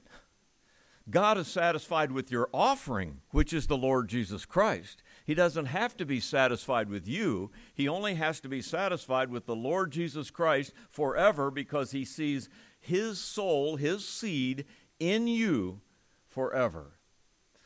God 1.10 1.38
is 1.38 1.48
satisfied 1.48 2.12
with 2.12 2.32
your 2.32 2.50
offering, 2.52 3.22
which 3.32 3.54
is 3.54 3.68
the 3.68 3.78
Lord 3.78 4.10
Jesus 4.10 4.44
Christ. 4.44 5.04
He 5.26 5.36
doesn't 5.36 5.68
have 5.68 5.96
to 5.98 6.06
be 6.06 6.20
satisfied 6.20 6.90
with 6.90 7.08
you. 7.08 7.52
He 7.74 7.88
only 7.88 8.16
has 8.16 8.42
to 8.42 8.50
be 8.50 8.62
satisfied 8.62 9.30
with 9.30 9.46
the 9.46 9.56
Lord 9.56 9.92
Jesus 9.92 10.32
Christ 10.32 10.74
forever 10.90 11.50
because 11.50 11.92
he 11.92 12.04
sees 12.04 12.50
his 12.80 13.20
soul, 13.20 13.78
his 13.78 14.08
seed 14.08 14.66
in 15.00 15.28
you 15.28 15.82
forever. 16.28 17.00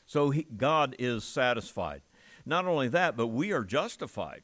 So 0.06 0.30
he, 0.32 0.44
God 0.44 0.96
is 1.00 1.24
satisfied. 1.24 2.02
Not 2.46 2.66
only 2.66 2.88
that, 2.90 3.16
but 3.16 3.28
we 3.28 3.52
are 3.52 3.64
justified. 3.64 4.44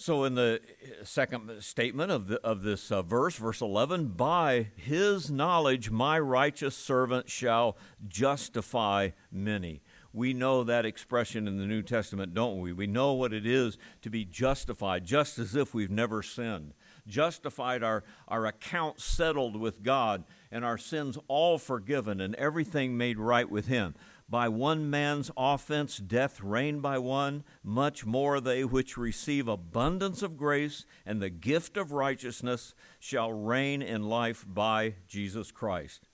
So, 0.00 0.22
in 0.22 0.36
the 0.36 0.60
second 1.02 1.60
statement 1.60 2.12
of, 2.12 2.28
the, 2.28 2.40
of 2.42 2.62
this 2.62 2.92
uh, 2.92 3.02
verse, 3.02 3.34
verse 3.34 3.60
11, 3.60 4.10
by 4.10 4.68
his 4.76 5.28
knowledge 5.28 5.90
my 5.90 6.20
righteous 6.20 6.76
servant 6.76 7.28
shall 7.28 7.76
justify 8.08 9.10
many 9.32 9.82
we 10.12 10.32
know 10.32 10.64
that 10.64 10.86
expression 10.86 11.46
in 11.46 11.58
the 11.58 11.66
New 11.66 11.82
Testament, 11.82 12.34
don't 12.34 12.60
we? 12.60 12.72
We 12.72 12.86
know 12.86 13.12
what 13.12 13.32
it 13.32 13.46
is 13.46 13.78
to 14.02 14.10
be 14.10 14.24
justified, 14.24 15.04
just 15.04 15.38
as 15.38 15.54
if 15.54 15.74
we've 15.74 15.90
never 15.90 16.22
sinned. 16.22 16.74
Justified, 17.08 17.82
our, 17.82 18.04
our 18.28 18.46
account 18.46 19.00
settled 19.00 19.56
with 19.56 19.82
God, 19.82 20.22
and 20.52 20.64
our 20.64 20.78
sins 20.78 21.18
all 21.26 21.58
forgiven, 21.58 22.20
and 22.20 22.34
everything 22.36 22.96
made 22.96 23.18
right 23.18 23.50
with 23.50 23.66
Him. 23.66 23.94
By 24.30 24.48
one 24.48 24.90
man's 24.90 25.30
offense, 25.38 25.96
death 25.96 26.42
reigned 26.42 26.82
by 26.82 26.98
one, 26.98 27.44
much 27.64 28.04
more 28.04 28.40
they 28.40 28.62
which 28.62 28.98
receive 28.98 29.48
abundance 29.48 30.22
of 30.22 30.36
grace 30.36 30.84
and 31.06 31.22
the 31.22 31.30
gift 31.30 31.78
of 31.78 31.92
righteousness 31.92 32.74
shall 32.98 33.32
reign 33.32 33.80
in 33.80 34.02
life 34.02 34.44
by 34.46 34.96
Jesus 35.06 35.50
Christ. 35.50 36.08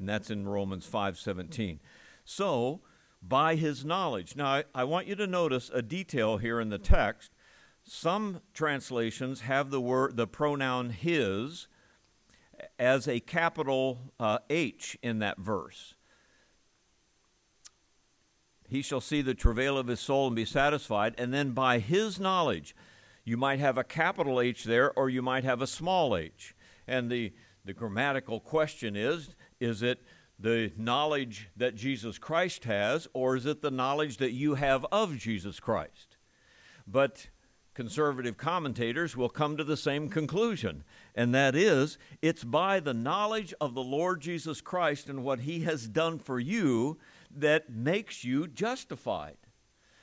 And 0.00 0.08
that's 0.08 0.30
in 0.30 0.48
Romans 0.48 0.84
5:17. 0.86 1.78
So, 2.24 2.80
by 3.22 3.54
his 3.54 3.84
knowledge. 3.84 4.34
Now, 4.34 4.46
I, 4.46 4.64
I 4.74 4.84
want 4.84 5.06
you 5.06 5.14
to 5.16 5.26
notice 5.26 5.70
a 5.72 5.82
detail 5.82 6.38
here 6.38 6.58
in 6.60 6.70
the 6.70 6.78
text. 6.78 7.30
Some 7.92 8.40
translations 8.54 9.40
have 9.40 9.70
the 9.70 9.80
word 9.80 10.16
the 10.16 10.28
pronoun 10.28 10.90
his 10.90 11.66
as 12.78 13.08
a 13.08 13.18
capital 13.18 14.12
uh, 14.20 14.38
H 14.48 14.96
in 15.02 15.18
that 15.18 15.38
verse. 15.38 15.94
He 18.68 18.80
shall 18.80 19.00
see 19.00 19.22
the 19.22 19.34
travail 19.34 19.76
of 19.76 19.88
his 19.88 19.98
soul 19.98 20.28
and 20.28 20.36
be 20.36 20.44
satisfied. 20.44 21.16
And 21.18 21.34
then 21.34 21.50
by 21.50 21.80
his 21.80 22.20
knowledge, 22.20 22.76
you 23.24 23.36
might 23.36 23.58
have 23.58 23.76
a 23.76 23.82
capital 23.82 24.40
H 24.40 24.62
there 24.62 24.92
or 24.92 25.10
you 25.10 25.20
might 25.20 25.42
have 25.42 25.60
a 25.60 25.66
small 25.66 26.16
h. 26.16 26.54
And 26.86 27.10
the, 27.10 27.32
the 27.64 27.74
grammatical 27.74 28.38
question 28.38 28.94
is 28.94 29.34
is 29.58 29.82
it 29.82 29.98
the 30.38 30.70
knowledge 30.76 31.48
that 31.56 31.74
Jesus 31.74 32.18
Christ 32.18 32.66
has, 32.66 33.08
or 33.12 33.34
is 33.34 33.46
it 33.46 33.62
the 33.62 33.70
knowledge 33.72 34.18
that 34.18 34.30
you 34.30 34.54
have 34.54 34.86
of 34.92 35.18
Jesus 35.18 35.58
Christ? 35.58 36.16
But 36.86 37.26
conservative 37.74 38.36
commentators 38.36 39.16
will 39.16 39.28
come 39.28 39.56
to 39.56 39.64
the 39.64 39.76
same 39.76 40.08
conclusion, 40.08 40.84
and 41.14 41.34
that 41.34 41.54
is 41.54 41.98
it's 42.20 42.44
by 42.44 42.80
the 42.80 42.94
knowledge 42.94 43.54
of 43.60 43.74
the 43.74 43.82
Lord 43.82 44.20
Jesus 44.20 44.60
Christ 44.60 45.08
and 45.08 45.22
what 45.22 45.40
he 45.40 45.60
has 45.60 45.88
done 45.88 46.18
for 46.18 46.40
you 46.40 46.98
that 47.34 47.70
makes 47.70 48.24
you 48.24 48.46
justified. 48.46 49.36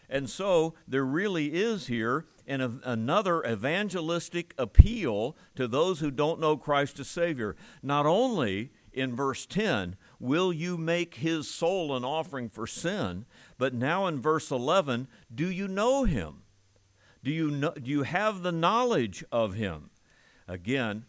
And 0.09 0.29
so 0.29 0.73
there 0.87 1.05
really 1.05 1.53
is 1.53 1.87
here 1.87 2.25
an, 2.47 2.81
another 2.83 3.43
evangelistic 3.45 4.53
appeal 4.57 5.35
to 5.55 5.67
those 5.67 5.99
who 5.99 6.11
don't 6.11 6.39
know 6.39 6.55
Christ 6.55 6.99
as 6.99 7.09
Savior. 7.09 7.57
Not 7.83 8.05
only 8.05 8.71
in 8.93 9.15
verse 9.15 9.45
10 9.45 9.97
will 10.19 10.53
you 10.53 10.77
make 10.77 11.15
his 11.15 11.49
soul 11.49 11.95
an 11.95 12.05
offering 12.05 12.49
for 12.49 12.65
sin, 12.65 13.25
but 13.57 13.73
now 13.73 14.07
in 14.07 14.19
verse 14.19 14.49
11, 14.49 15.07
do 15.33 15.51
you 15.51 15.67
know 15.67 16.05
him? 16.05 16.43
Do 17.23 17.31
you, 17.31 17.51
know, 17.51 17.71
do 17.71 17.89
you 17.89 18.03
have 18.03 18.43
the 18.43 18.51
knowledge 18.51 19.23
of 19.31 19.55
him? 19.55 19.89
Again, 20.47 21.05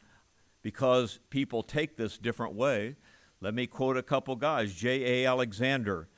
because 0.62 1.20
people 1.30 1.62
take 1.62 1.96
this 1.96 2.18
different 2.18 2.54
way, 2.54 2.96
let 3.40 3.54
me 3.54 3.66
quote 3.66 3.96
a 3.96 4.02
couple 4.02 4.34
guys. 4.36 4.74
J.A. 4.74 5.26
Alexander. 5.26 6.08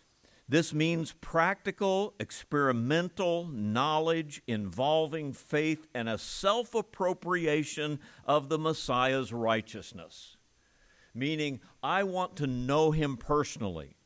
This 0.49 0.75
means 0.75 1.15
practical, 1.21 2.15
experimental 2.19 3.47
knowledge 3.47 4.43
involving 4.49 5.33
faith 5.33 5.87
and 5.95 6.09
a 6.09 6.19
self 6.19 6.75
appropriation 6.75 8.01
of 8.25 8.49
the 8.49 8.59
Messiah's 8.59 9.33
righteousness. 9.33 10.37
Meaning, 11.15 11.61
I 11.83 12.03
want 12.03 12.35
to 12.37 12.49
know 12.49 12.91
him 12.91 13.17
personally. 13.17 13.97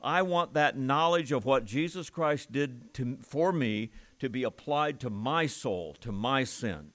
I 0.00 0.22
want 0.22 0.54
that 0.54 0.78
knowledge 0.78 1.32
of 1.32 1.44
what 1.44 1.64
Jesus 1.64 2.10
Christ 2.10 2.52
did 2.52 2.94
to, 2.94 3.18
for 3.22 3.52
me 3.52 3.90
to 4.18 4.28
be 4.28 4.42
applied 4.42 5.00
to 5.00 5.10
my 5.10 5.46
soul, 5.46 5.94
to 6.00 6.12
my 6.12 6.44
sin. 6.44 6.92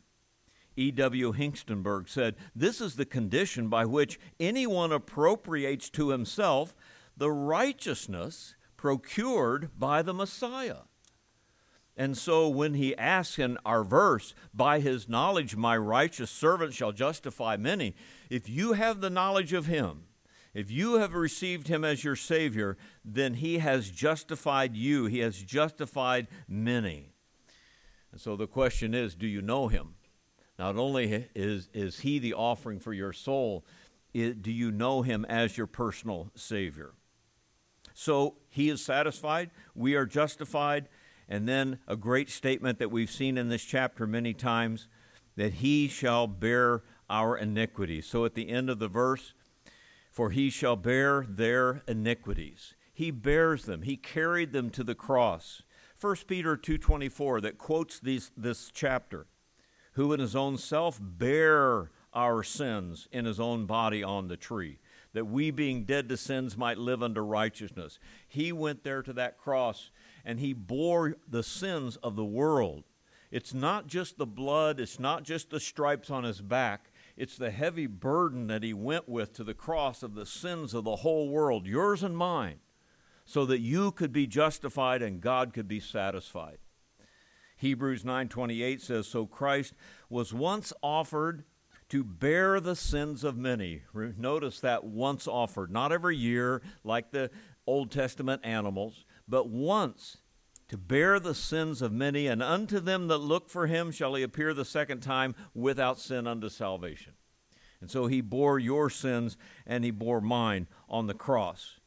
E.W. 0.76 1.34
Hengstenberg 1.34 2.10
said, 2.10 2.36
This 2.56 2.82
is 2.82 2.96
the 2.96 3.06
condition 3.06 3.68
by 3.70 3.86
which 3.86 4.20
anyone 4.40 4.92
appropriates 4.92 5.90
to 5.92 6.10
himself 6.10 6.76
the 7.16 7.32
righteousness 7.32 8.56
procured 8.76 9.70
by 9.78 10.02
the 10.02 10.14
Messiah. 10.14 10.82
And 11.96 12.18
so 12.18 12.50
when 12.50 12.74
he 12.74 12.98
asks 12.98 13.38
in 13.38 13.58
our 13.66 13.84
verse, 13.84 14.34
By 14.54 14.80
his 14.80 15.08
knowledge 15.08 15.56
my 15.56 15.78
righteous 15.78 16.32
servant 16.32 16.74
shall 16.74 16.92
justify 16.92 17.56
many, 17.56 17.96
if 18.30 18.50
you 18.50 18.74
have 18.74 19.00
the 19.00 19.12
knowledge 19.12 19.54
of 19.54 19.68
him, 19.68 20.06
if 20.54 20.70
you 20.70 20.96
have 20.96 21.14
received 21.14 21.68
him 21.68 21.84
as 21.84 22.04
your 22.04 22.16
Savior, 22.16 22.78
then 23.04 23.36
he 23.36 23.60
has 23.60 23.90
justified 23.90 24.76
you. 24.76 25.06
He 25.06 25.20
has 25.20 25.42
justified 25.42 26.28
many. 26.48 27.13
And 28.14 28.22
so 28.22 28.36
the 28.36 28.48
question 28.48 28.94
is 28.94 29.16
do 29.16 29.28
you 29.28 29.42
know 29.42 29.68
him? 29.68 29.96
Not 30.60 30.78
only 30.78 31.30
is, 31.34 31.68
is 31.74 32.02
he 32.02 32.20
the 32.20 32.36
offering 32.36 32.80
for 32.80 32.94
your 32.94 33.12
soul, 33.12 33.66
do 34.14 34.52
you 34.52 34.72
know 34.72 35.02
him 35.02 35.26
as 35.26 35.58
your 35.58 35.66
personal 35.66 36.30
Savior? 36.36 36.94
So 37.96 38.36
he 38.50 38.70
is 38.70 38.86
satisfied, 38.86 39.50
we 39.74 39.96
are 39.96 40.06
justified, 40.06 40.90
and 41.28 41.50
then 41.50 41.80
a 41.88 41.96
great 41.96 42.30
statement 42.30 42.78
that 42.78 42.92
we've 42.92 43.10
seen 43.10 43.36
in 43.36 43.50
this 43.50 43.64
chapter 43.64 44.06
many 44.06 44.36
times 44.36 44.88
that 45.36 45.56
he 45.56 45.88
shall 45.88 46.28
bear 46.28 46.84
our 47.10 47.36
iniquities. 47.36 48.06
So 48.06 48.26
at 48.26 48.36
the 48.36 48.50
end 48.50 48.70
of 48.70 48.78
the 48.78 48.88
verse, 48.88 49.34
for 50.12 50.30
he 50.30 50.52
shall 50.52 50.76
bear 50.76 51.26
their 51.28 51.82
iniquities. 51.88 52.76
He 52.94 53.10
bears 53.10 53.66
them. 53.66 53.82
He 53.82 53.98
carried 53.98 54.54
them 54.54 54.70
to 54.70 54.84
the 54.84 54.94
cross. 54.94 55.64
1 56.04 56.28
Peter 56.28 56.58
2:24 56.58 57.40
that 57.40 57.58
quotes 57.58 57.98
these, 57.98 58.30
this 58.36 58.70
chapter, 58.74 59.26
who 59.94 60.12
in 60.12 60.20
his 60.20 60.36
own 60.36 60.58
self 60.58 61.00
bare 61.02 61.92
our 62.14 62.44
sins 62.44 63.08
in 63.14 63.24
his 63.24 63.40
own 63.40 63.66
body 63.66 64.04
on 64.04 64.28
the 64.28 64.36
tree, 64.36 64.80
that 65.14 65.28
we 65.28 65.50
being 65.50 65.86
dead 65.86 66.10
to 66.10 66.18
sins 66.18 66.58
might 66.58 66.78
live 66.78 67.02
unto 67.02 67.22
righteousness. 67.22 68.00
He 68.28 68.52
went 68.52 68.84
there 68.84 69.02
to 69.02 69.14
that 69.14 69.38
cross 69.38 69.92
and 70.26 70.42
he 70.42 70.52
bore 70.52 71.16
the 71.26 71.42
sins 71.42 71.96
of 72.04 72.18
the 72.18 72.26
world. 72.26 72.84
It's 73.32 73.54
not 73.54 73.88
just 73.88 74.18
the 74.18 74.26
blood, 74.26 74.82
it's 74.82 75.00
not 75.00 75.24
just 75.24 75.52
the 75.52 75.60
stripes 75.62 76.10
on 76.10 76.26
his 76.26 76.42
back, 76.42 76.92
it's 77.16 77.38
the 77.38 77.50
heavy 77.50 77.88
burden 77.88 78.48
that 78.48 78.64
he 78.64 78.74
went 78.74 79.08
with 79.08 79.32
to 79.36 79.46
the 79.46 79.54
cross 79.54 80.04
of 80.04 80.16
the 80.16 80.26
sins 80.26 80.74
of 80.74 80.84
the 80.84 80.98
whole 80.98 81.30
world, 81.30 81.66
yours 81.66 82.04
and 82.04 82.18
mine, 82.18 82.60
so 83.26 83.46
that 83.46 83.60
you 83.60 83.92
could 83.92 84.12
be 84.12 84.28
justified 84.28 85.02
and 85.02 85.22
God 85.22 85.54
could 85.54 85.68
be 85.68 85.80
satisfied. 85.80 86.58
Hebrews 87.58 88.04
9:28 88.04 88.82
says 88.82 89.08
so 89.08 89.26
Christ 89.26 89.74
was 90.10 90.34
once 90.34 90.74
offered 90.82 91.46
to 91.90 92.04
bear 92.04 92.60
the 92.60 92.76
sins 92.76 93.24
of 93.24 93.38
many. 93.38 93.84
Notice 93.94 94.60
that 94.62 94.84
once 94.84 95.28
offered, 95.28 95.72
not 95.72 95.92
every 95.92 96.18
year 96.18 96.62
like 96.84 97.12
the 97.12 97.30
Old 97.68 97.92
Testament 97.92 98.42
animals, 98.44 99.06
but 99.28 99.48
once 99.48 100.18
to 100.70 100.78
bear 100.78 101.20
the 101.20 101.36
sins 101.36 101.82
of 101.84 101.92
many, 101.92 102.26
and 102.26 102.42
unto 102.42 102.80
them 102.80 103.08
that 103.08 103.20
look 103.20 103.50
for 103.50 103.68
him 103.68 103.92
shall 103.92 104.16
he 104.16 104.24
appear 104.24 104.54
the 104.54 104.66
second 104.66 105.02
time 105.02 105.36
without 105.54 106.00
sin 106.00 106.26
unto 106.26 106.50
salvation. 106.50 107.14
And 107.80 107.92
so 107.92 108.08
he 108.08 108.22
bore 108.22 108.58
your 108.58 108.90
sins 108.90 109.38
and 109.68 109.84
he 109.84 109.92
bore 109.92 110.22
mine 110.22 110.68
on 110.90 111.08
the 111.08 111.14
cross. 111.14 111.80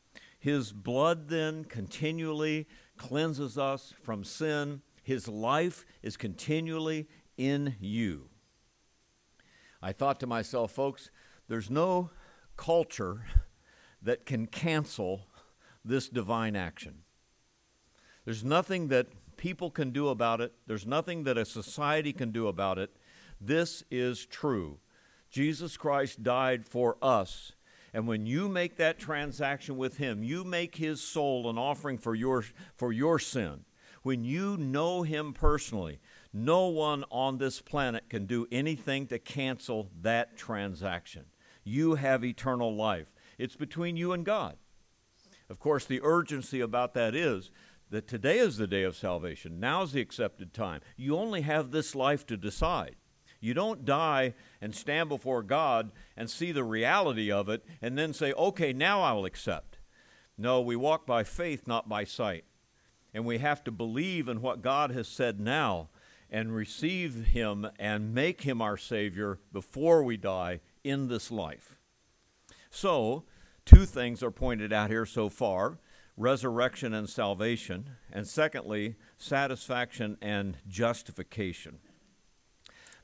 His 0.46 0.70
blood 0.72 1.28
then 1.28 1.64
continually 1.64 2.68
cleanses 2.96 3.58
us 3.58 3.92
from 4.04 4.22
sin. 4.22 4.80
His 5.02 5.26
life 5.26 5.84
is 6.04 6.16
continually 6.16 7.08
in 7.36 7.74
you. 7.80 8.28
I 9.82 9.90
thought 9.90 10.20
to 10.20 10.26
myself, 10.28 10.70
folks, 10.70 11.10
there's 11.48 11.68
no 11.68 12.10
culture 12.56 13.24
that 14.00 14.24
can 14.24 14.46
cancel 14.46 15.22
this 15.84 16.08
divine 16.08 16.54
action. 16.54 16.98
There's 18.24 18.44
nothing 18.44 18.86
that 18.86 19.08
people 19.36 19.68
can 19.68 19.90
do 19.90 20.10
about 20.10 20.40
it, 20.40 20.52
there's 20.68 20.86
nothing 20.86 21.24
that 21.24 21.36
a 21.36 21.44
society 21.44 22.12
can 22.12 22.30
do 22.30 22.46
about 22.46 22.78
it. 22.78 22.96
This 23.40 23.82
is 23.90 24.24
true. 24.24 24.78
Jesus 25.28 25.76
Christ 25.76 26.22
died 26.22 26.64
for 26.64 26.98
us. 27.02 27.50
And 27.96 28.06
when 28.06 28.26
you 28.26 28.50
make 28.50 28.76
that 28.76 28.98
transaction 28.98 29.78
with 29.78 29.96
him, 29.96 30.22
you 30.22 30.44
make 30.44 30.76
his 30.76 31.00
soul 31.00 31.48
an 31.48 31.56
offering 31.56 31.96
for 31.96 32.14
your, 32.14 32.44
for 32.76 32.92
your 32.92 33.18
sin. 33.18 33.64
When 34.02 34.22
you 34.22 34.58
know 34.58 35.02
him 35.02 35.32
personally, 35.32 36.00
no 36.30 36.66
one 36.66 37.04
on 37.10 37.38
this 37.38 37.62
planet 37.62 38.10
can 38.10 38.26
do 38.26 38.46
anything 38.52 39.06
to 39.06 39.18
cancel 39.18 39.88
that 40.02 40.36
transaction. 40.36 41.24
You 41.64 41.94
have 41.94 42.22
eternal 42.22 42.76
life. 42.76 43.14
It's 43.38 43.56
between 43.56 43.96
you 43.96 44.12
and 44.12 44.26
God. 44.26 44.58
Of 45.48 45.58
course, 45.58 45.86
the 45.86 46.02
urgency 46.02 46.60
about 46.60 46.92
that 46.92 47.14
is 47.14 47.50
that 47.88 48.06
today 48.06 48.36
is 48.36 48.58
the 48.58 48.66
day 48.66 48.82
of 48.82 48.94
salvation. 48.94 49.58
Now's 49.58 49.92
the 49.92 50.02
accepted 50.02 50.52
time. 50.52 50.82
You 50.98 51.16
only 51.16 51.40
have 51.40 51.70
this 51.70 51.94
life 51.94 52.26
to 52.26 52.36
decide. 52.36 52.96
You 53.40 53.54
don't 53.54 53.84
die 53.84 54.34
and 54.60 54.74
stand 54.74 55.08
before 55.08 55.42
God 55.42 55.92
and 56.16 56.30
see 56.30 56.52
the 56.52 56.64
reality 56.64 57.30
of 57.30 57.48
it 57.48 57.64
and 57.80 57.96
then 57.96 58.12
say, 58.12 58.32
okay, 58.32 58.72
now 58.72 59.02
I 59.02 59.12
will 59.12 59.24
accept. 59.24 59.78
No, 60.38 60.60
we 60.60 60.76
walk 60.76 61.06
by 61.06 61.24
faith, 61.24 61.66
not 61.66 61.88
by 61.88 62.04
sight. 62.04 62.44
And 63.14 63.24
we 63.24 63.38
have 63.38 63.64
to 63.64 63.70
believe 63.70 64.28
in 64.28 64.42
what 64.42 64.62
God 64.62 64.90
has 64.90 65.08
said 65.08 65.40
now 65.40 65.88
and 66.30 66.54
receive 66.54 67.26
Him 67.28 67.66
and 67.78 68.14
make 68.14 68.42
Him 68.42 68.60
our 68.60 68.76
Savior 68.76 69.38
before 69.52 70.02
we 70.02 70.16
die 70.16 70.60
in 70.84 71.08
this 71.08 71.30
life. 71.30 71.78
So, 72.70 73.24
two 73.64 73.86
things 73.86 74.22
are 74.22 74.30
pointed 74.30 74.72
out 74.72 74.90
here 74.90 75.06
so 75.06 75.28
far 75.28 75.78
resurrection 76.16 76.94
and 76.94 77.08
salvation, 77.08 77.90
and 78.10 78.26
secondly, 78.26 78.96
satisfaction 79.18 80.16
and 80.22 80.56
justification. 80.66 81.78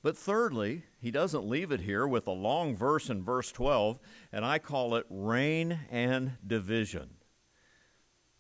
But 0.03 0.17
thirdly, 0.19 0.83
he 1.01 1.13
doesn't 1.13 1.49
leave 1.49 1.71
it 1.71 1.83
here 1.83 2.07
with 2.07 2.27
a 2.27 2.33
long 2.33 2.77
verse 2.77 3.09
in 3.09 3.23
verse 3.23 3.53
12, 3.53 4.01
and 4.33 4.45
I 4.45 4.59
call 4.59 4.97
it 4.97 5.07
reign 5.09 5.79
and 5.91 6.33
division. 6.45 7.11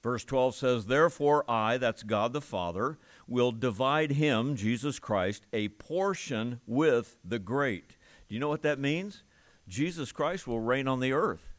Verse 0.03 0.25
12 0.25 0.57
says, 0.57 0.87
Therefore 0.87 1.49
I, 1.49 1.79
that's 1.79 2.03
God 2.03 2.33
the 2.33 2.41
Father, 2.41 2.99
will 3.29 3.53
divide 3.53 4.13
him, 4.13 4.57
Jesus 4.57 4.99
Christ, 4.99 5.47
a 5.53 5.69
portion 5.69 6.61
with 6.67 7.17
the 7.25 7.39
great. 7.39 7.91
Do 8.29 8.35
you 8.35 8.41
know 8.41 8.49
what 8.49 8.63
that 8.63 8.81
means? 8.81 9.23
Jesus 9.69 10.11
Christ 10.11 10.49
will 10.49 10.59
reign 10.59 10.89
on 10.89 10.99
the 10.99 11.13
earth. 11.13 11.53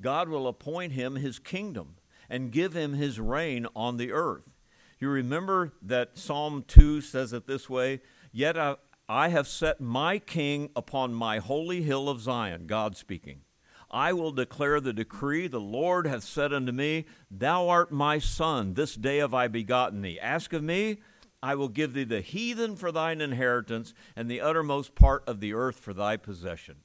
God 0.00 0.28
will 0.28 0.48
appoint 0.48 0.92
him 0.92 1.14
his 1.14 1.38
kingdom 1.38 1.96
and 2.28 2.50
give 2.50 2.74
him 2.74 2.94
his 2.94 3.20
reign 3.20 3.68
on 3.76 3.96
the 3.96 4.10
earth. 4.10 4.50
You 4.98 5.08
remember 5.08 5.72
that 5.82 6.18
Psalm 6.18 6.64
2 6.66 7.00
says 7.00 7.32
it 7.32 7.46
this 7.46 7.70
way 7.70 8.00
Yet 8.32 8.58
I, 8.58 8.76
I 9.08 9.28
have 9.28 9.46
set 9.46 9.80
my 9.80 10.18
king 10.18 10.70
upon 10.74 11.14
my 11.14 11.38
holy 11.38 11.82
hill 11.82 12.08
of 12.08 12.20
Zion, 12.20 12.66
God 12.66 12.96
speaking. 12.96 13.42
I 13.88 14.12
will 14.12 14.32
declare 14.32 14.80
the 14.80 14.92
decree. 14.92 15.46
The 15.46 15.60
Lord 15.60 16.08
hath 16.08 16.24
said 16.24 16.52
unto 16.52 16.72
me, 16.72 17.06
Thou 17.30 17.68
art 17.68 17.92
my 17.92 18.18
son, 18.18 18.74
this 18.74 18.96
day 18.96 19.18
have 19.18 19.32
I 19.32 19.46
begotten 19.46 20.02
thee. 20.02 20.18
Ask 20.18 20.52
of 20.52 20.64
me, 20.64 20.98
I 21.40 21.54
will 21.54 21.68
give 21.68 21.92
thee 21.92 22.02
the 22.02 22.20
heathen 22.20 22.74
for 22.74 22.90
thine 22.90 23.20
inheritance, 23.20 23.94
and 24.16 24.28
the 24.28 24.40
uttermost 24.40 24.96
part 24.96 25.22
of 25.28 25.38
the 25.38 25.54
earth 25.54 25.76
for 25.76 25.94
thy 25.94 26.16
possession. 26.16 26.78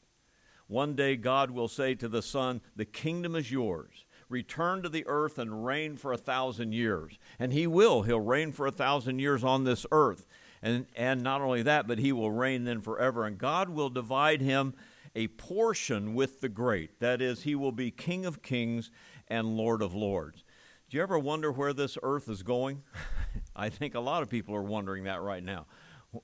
One 0.68 0.96
day 0.96 1.16
God 1.16 1.50
will 1.50 1.68
say 1.68 1.96
to 1.96 2.08
the 2.08 2.22
Son, 2.22 2.62
The 2.76 2.86
kingdom 2.86 3.36
is 3.36 3.52
yours. 3.52 4.06
Return 4.30 4.84
to 4.84 4.90
the 4.90 5.06
earth 5.08 5.38
and 5.40 5.66
reign 5.66 5.98
for 5.98 6.14
a 6.14 6.18
thousand 6.18 6.72
years. 6.72 7.18
And 7.38 7.52
he 7.52 7.68
will. 7.68 8.04
He'll 8.04 8.22
reign 8.22 8.54
for 8.54 8.66
a 8.66 8.72
thousand 8.72 9.20
years 9.20 9.44
on 9.44 9.66
this 9.66 9.86
earth. 9.92 10.26
And, 10.63 10.86
and 10.95 11.24
not 11.24 11.41
only 11.41 11.63
that, 11.63 11.88
but 11.88 12.00
he 12.00 12.12
will 12.12 12.32
reign 12.32 12.65
then 12.65 12.82
forever. 12.82 13.26
And 13.26 13.38
God 13.38 13.69
will 13.69 13.89
divide 13.89 14.41
him 14.41 14.74
a 15.15 15.28
portion 15.28 16.13
with 16.13 16.41
the 16.41 16.50
great. 16.50 17.00
That 17.00 17.21
is, 17.21 17.43
he 17.43 17.56
will 17.56 17.71
be 17.71 17.91
King 17.91 18.26
of 18.26 18.41
kings 18.41 18.91
and 19.28 19.58
Lord 19.58 19.82
of 19.82 19.93
lords. 19.93 20.43
Do 20.89 20.97
you 20.97 21.04
ever 21.04 21.17
wonder 21.17 21.52
where 21.52 21.74
this 21.74 21.97
earth 22.04 22.30
is 22.30 22.43
going? 22.43 22.84
I 23.56 23.69
think 23.69 23.95
a 23.95 24.00
lot 24.00 24.24
of 24.24 24.30
people 24.30 24.56
are 24.56 24.62
wondering 24.62 25.06
that 25.06 25.21
right 25.21 25.43
now. 25.43 25.65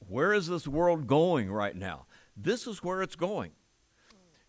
Where 0.07 0.33
is 0.33 0.47
this 0.47 0.67
world 0.67 1.07
going 1.07 1.51
right 1.51 1.75
now? 1.75 2.05
This 2.35 2.67
is 2.67 2.83
where 2.83 3.01
it's 3.01 3.15
going. 3.15 3.51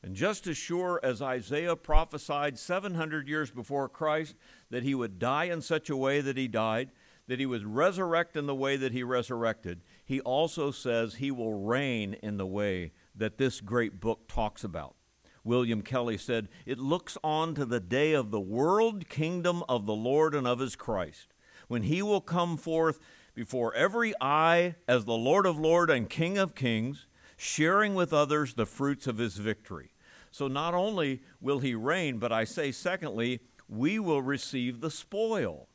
And 0.03 0.15
just 0.15 0.47
as 0.47 0.57
sure 0.57 1.01
as 1.03 1.21
Isaiah 1.21 1.77
prophesied 1.77 2.59
700 2.59 3.29
years 3.29 3.51
before 3.51 3.89
Christ 3.89 4.37
that 4.71 4.83
he 4.83 4.95
would 4.95 5.19
die 5.19 5.45
in 5.45 5.61
such 5.61 5.91
a 5.91 5.97
way 5.97 6.21
that 6.21 6.37
he 6.37 6.47
died, 6.47 6.91
that 7.29 7.39
he 7.39 7.47
would 7.47 7.65
resurrect 7.65 8.37
in 8.37 8.47
the 8.47 8.55
way 8.55 8.77
that 8.77 8.93
he 8.93 9.03
resurrected, 9.03 9.83
he 10.05 10.21
also 10.21 10.71
says 10.71 11.15
he 11.15 11.31
will 11.31 11.55
reign 11.55 12.15
in 12.23 12.39
the 12.39 12.47
way 12.47 12.93
that 13.15 13.39
this 13.39 13.61
great 13.61 14.01
book 14.01 14.27
talks 14.27 14.65
about. 14.65 14.97
William 15.45 15.83
Kelly 15.83 16.19
said, 16.19 16.49
It 16.67 16.79
looks 16.79 17.17
on 17.23 17.55
to 17.55 17.65
the 17.65 17.81
day 17.81 18.13
of 18.13 18.31
the 18.31 18.41
world 18.41 19.09
kingdom 19.09 19.63
of 19.69 19.87
the 19.87 19.95
Lord 19.95 20.35
and 20.35 20.47
of 20.47 20.59
his 20.59 20.75
Christ, 20.75 21.29
when 21.69 21.85
he 21.85 22.03
will 22.03 22.21
come 22.21 22.57
forth 22.57 22.99
before 23.35 23.75
every 23.75 24.15
eye 24.21 24.75
as 24.89 25.05
the 25.05 25.13
Lord 25.13 25.47
of 25.47 25.59
Lords 25.59 25.93
and 25.93 26.11
King 26.11 26.39
of 26.39 26.55
Kings 26.55 27.07
sharing 27.37 27.95
with 27.95 28.13
others 28.13 28.55
the 28.55 28.67
fruits 28.67 29.07
of 29.07 29.19
his 29.19 29.37
victory. 29.37 29.93
So 30.31 30.49
not 30.49 30.75
only 30.75 31.23
will 31.41 31.61
he 31.61 31.75
reign, 31.75 32.19
but 32.19 32.33
I 32.33 32.45
say, 32.45 32.73
secondly, 32.73 33.41
we 33.69 33.99
will 33.99 34.23
receive 34.23 34.81
the 34.81 34.91
spoil. 34.91 35.69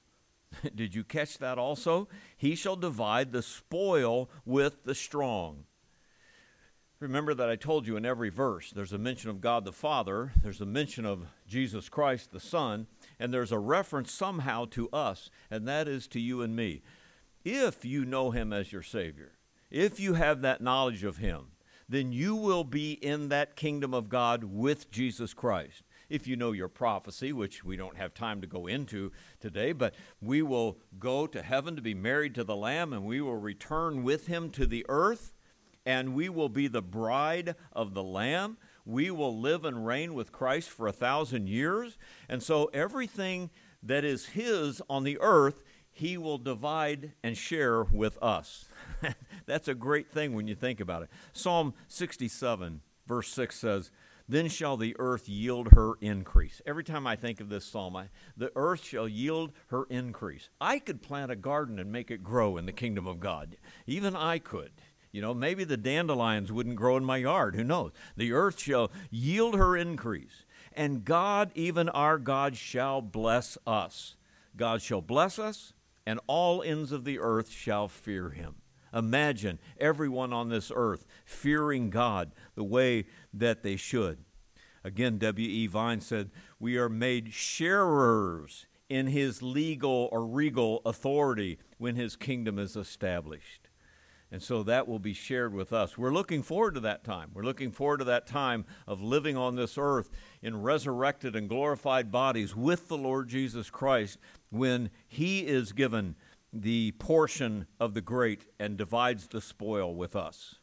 Did 0.76 0.96
you 0.96 1.04
catch 1.04 1.38
that 1.40 1.58
also? 1.58 2.08
He 2.36 2.56
shall 2.56 2.76
divide 2.76 3.32
the 3.32 3.42
spoil 3.42 4.30
with 4.46 4.84
the 4.84 4.96
strong. 4.96 5.66
Remember 7.00 7.34
that 7.34 7.50
I 7.50 7.58
told 7.58 7.86
you 7.86 7.98
in 7.98 8.06
every 8.06 8.30
verse 8.30 8.72
there's 8.72 8.94
a 8.94 8.98
mention 8.98 9.30
of 9.30 9.42
God 9.42 9.66
the 9.66 9.74
Father, 9.74 10.32
there's 10.42 10.62
a 10.62 10.66
mention 10.66 11.06
of 11.06 11.26
Jesus 11.46 11.90
Christ 11.90 12.32
the 12.32 12.40
Son, 12.40 12.88
and 13.20 13.34
there's 13.34 13.52
a 13.52 13.60
reference 13.60 14.12
somehow 14.12 14.66
to 14.72 14.90
us, 14.92 15.30
and 15.52 15.68
that 15.68 15.90
is 15.90 16.08
to 16.08 16.20
you 16.22 16.42
and 16.42 16.56
me. 16.56 16.82
If 17.44 17.84
you 17.84 18.06
know 18.06 18.32
Him 18.32 18.54
as 18.54 18.72
your 18.72 18.84
Savior, 18.84 19.34
if 19.70 20.00
you 20.00 20.14
have 20.14 20.42
that 20.42 20.62
knowledge 20.62 21.04
of 21.04 21.18
Him, 21.18 21.48
then 21.90 22.14
you 22.14 22.36
will 22.36 22.64
be 22.64 22.94
in 22.94 23.28
that 23.28 23.58
kingdom 23.58 23.94
of 23.94 24.08
God 24.08 24.46
with 24.46 24.90
Jesus 24.90 25.34
Christ. 25.34 25.84
If 26.10 26.28
you 26.28 26.36
know 26.36 26.52
your 26.52 26.68
prophecy, 26.68 27.34
which 27.34 27.64
we 27.64 27.76
don't 27.76 27.98
have 27.98 28.14
time 28.14 28.42
to 28.42 28.48
go 28.48 28.68
into 28.68 29.12
today, 29.40 29.72
but 29.72 29.96
we 30.22 30.42
will 30.42 30.78
go 31.00 31.28
to 31.28 31.42
heaven 31.42 31.76
to 31.76 31.82
be 31.82 31.94
married 31.94 32.36
to 32.36 32.44
the 32.44 32.56
Lamb 32.56 32.94
and 32.94 33.06
we 33.06 33.22
will 33.22 33.38
return 33.38 34.04
with 34.04 34.28
him 34.28 34.50
to 34.52 34.66
the 34.66 34.86
earth 34.90 35.34
and 35.86 36.14
we 36.14 36.30
will 36.30 36.50
be 36.50 36.68
the 36.68 36.82
bride 36.82 37.56
of 37.74 37.94
the 37.94 38.04
Lamb. 38.04 38.58
We 38.86 39.12
will 39.12 39.38
live 39.38 39.66
and 39.66 39.86
reign 39.86 40.14
with 40.14 40.32
Christ 40.32 40.70
for 40.70 40.88
a 40.88 40.94
thousand 40.94 41.48
years. 41.48 41.98
And 42.30 42.42
so 42.42 42.70
everything 42.74 43.50
that 43.82 44.04
is 44.04 44.28
his 44.28 44.82
on 44.90 45.04
the 45.04 45.18
earth, 45.20 45.64
he 45.92 46.18
will 46.18 46.38
divide 46.38 47.12
and 47.22 47.38
share 47.38 47.84
with 47.84 48.18
us. 48.22 48.66
That's 49.46 49.68
a 49.68 49.76
great 49.76 50.10
thing 50.10 50.34
when 50.34 50.48
you 50.48 50.56
think 50.56 50.80
about 50.80 51.04
it. 51.04 51.10
Psalm 51.34 51.74
67, 51.88 52.82
verse 53.06 53.30
6 53.30 53.56
says, 53.56 53.92
Then 54.28 54.48
shall 54.48 54.78
the 54.78 54.96
earth 55.00 55.28
yield 55.28 55.74
her 55.74 55.94
increase. 56.00 56.62
Every 56.66 56.84
time 56.84 57.06
I 57.06 57.16
think 57.16 57.42
of 57.42 57.50
this 57.50 57.66
psalm, 57.66 57.96
I, 57.96 58.10
the 58.38 58.52
earth 58.56 58.84
shall 58.84 59.08
yield 59.08 59.52
her 59.68 59.84
increase. 59.90 60.50
I 60.62 60.80
could 60.80 61.02
plant 61.02 61.32
a 61.32 61.36
garden 61.36 61.78
and 61.78 61.92
make 61.92 62.10
it 62.10 62.24
grow 62.24 62.58
in 62.58 62.66
the 62.66 62.72
kingdom 62.72 63.06
of 63.06 63.20
God. 63.20 63.58
Even 63.86 64.16
I 64.16 64.40
could. 64.40 64.72
You 65.12 65.22
know, 65.22 65.34
maybe 65.34 65.64
the 65.64 65.78
dandelions 65.78 66.52
wouldn't 66.52 66.76
grow 66.76 66.98
in 66.98 67.06
my 67.06 67.18
yard. 67.18 67.56
Who 67.56 67.64
knows? 67.64 67.92
The 68.18 68.32
earth 68.32 68.60
shall 68.60 68.92
yield 69.12 69.56
her 69.56 69.78
increase. 69.78 70.46
And 70.76 71.06
God, 71.06 71.52
even 71.54 71.88
our 71.90 72.18
God, 72.18 72.56
shall 72.56 73.02
bless 73.02 73.58
us. 73.68 74.16
God 74.56 74.82
shall 74.82 75.02
bless 75.02 75.38
us, 75.38 75.74
and 76.06 76.20
all 76.26 76.64
ends 76.64 76.92
of 76.92 77.04
the 77.04 77.20
earth 77.20 77.52
shall 77.52 77.88
fear 77.88 78.32
him. 78.32 78.56
Imagine 78.94 79.60
everyone 79.80 80.32
on 80.32 80.50
this 80.50 80.72
earth 80.74 81.06
fearing 81.26 81.90
God 81.90 82.32
the 82.56 82.64
way 82.64 83.06
that 83.34 83.64
they 83.64 83.76
should. 83.76 84.20
Again, 84.84 85.18
W.E. 85.18 85.68
Vine 85.68 86.02
said, 86.02 86.30
We 86.60 86.78
are 86.78 86.90
made 86.90 87.34
sharers 87.34 88.68
in 88.90 89.08
his 89.08 89.42
legal 89.42 90.10
or 90.12 90.26
regal 90.26 90.82
authority 90.86 91.58
when 91.78 91.96
his 91.96 92.16
kingdom 92.16 92.60
is 92.60 92.76
established. 92.76 93.70
And 94.34 94.42
so 94.42 94.64
that 94.64 94.88
will 94.88 95.00
be 95.00 95.14
shared 95.14 95.54
with 95.54 95.72
us. 95.72 95.96
We're 95.96 96.12
looking 96.12 96.42
forward 96.42 96.74
to 96.74 96.80
that 96.82 97.04
time. 97.04 97.30
We're 97.36 97.44
looking 97.44 97.72
forward 97.72 98.00
to 98.00 98.06
that 98.06 98.26
time 98.26 98.66
of 98.88 99.00
living 99.00 99.38
on 99.38 99.56
this 99.56 99.78
earth 99.78 100.10
in 100.42 100.64
resurrected 100.64 101.36
and 101.36 101.48
glorified 101.48 102.12
bodies 102.12 102.56
with 102.56 102.88
the 102.88 102.98
Lord 102.98 103.30
Jesus 103.30 103.70
Christ 103.70 104.18
when 104.50 104.90
He 105.08 105.42
is 105.42 105.72
given 105.72 106.16
the 106.54 106.92
portion 106.94 107.66
of 107.80 107.96
the 107.96 108.02
great 108.02 108.46
and 108.60 108.78
divides 108.78 109.28
the 109.28 109.42
spoil 109.42 109.96
with 109.96 110.16
us. 110.16 110.56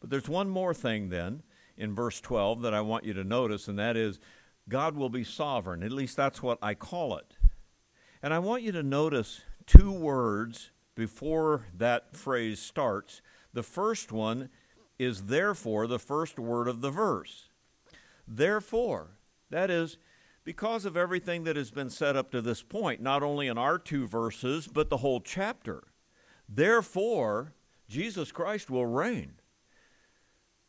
But 0.00 0.10
there's 0.10 0.28
one 0.28 0.50
more 0.50 0.74
thing 0.74 1.08
then 1.08 1.44
in 1.76 1.94
verse 1.94 2.20
12 2.20 2.62
that 2.62 2.74
I 2.74 2.80
want 2.80 3.04
you 3.04 3.14
to 3.14 3.24
notice, 3.24 3.68
and 3.68 3.78
that 3.78 3.96
is 3.96 4.18
God 4.68 4.96
will 4.96 5.08
be 5.08 5.24
sovereign. 5.24 5.82
At 5.82 5.92
least 5.92 6.16
that's 6.16 6.42
what 6.42 6.58
I 6.60 6.74
call 6.74 7.16
it. 7.16 7.36
And 8.22 8.34
I 8.34 8.38
want 8.38 8.62
you 8.62 8.72
to 8.72 8.82
notice 8.82 9.42
two 9.66 9.92
words 9.92 10.70
before 10.94 11.66
that 11.76 12.16
phrase 12.16 12.58
starts. 12.58 13.22
The 13.52 13.62
first 13.62 14.10
one 14.10 14.48
is 14.98 15.24
therefore, 15.24 15.86
the 15.86 15.98
first 15.98 16.38
word 16.38 16.68
of 16.68 16.80
the 16.80 16.90
verse. 16.90 17.48
Therefore, 18.26 19.18
that 19.50 19.70
is, 19.70 19.98
because 20.44 20.84
of 20.84 20.96
everything 20.96 21.44
that 21.44 21.56
has 21.56 21.70
been 21.70 21.90
said 21.90 22.16
up 22.16 22.30
to 22.30 22.42
this 22.42 22.62
point, 22.62 23.00
not 23.00 23.22
only 23.22 23.48
in 23.48 23.58
our 23.58 23.78
two 23.78 24.06
verses, 24.06 24.68
but 24.68 24.90
the 24.90 24.98
whole 24.98 25.20
chapter. 25.20 25.82
Therefore, 26.48 27.54
Jesus 27.88 28.30
Christ 28.30 28.70
will 28.70 28.86
reign. 28.86 29.34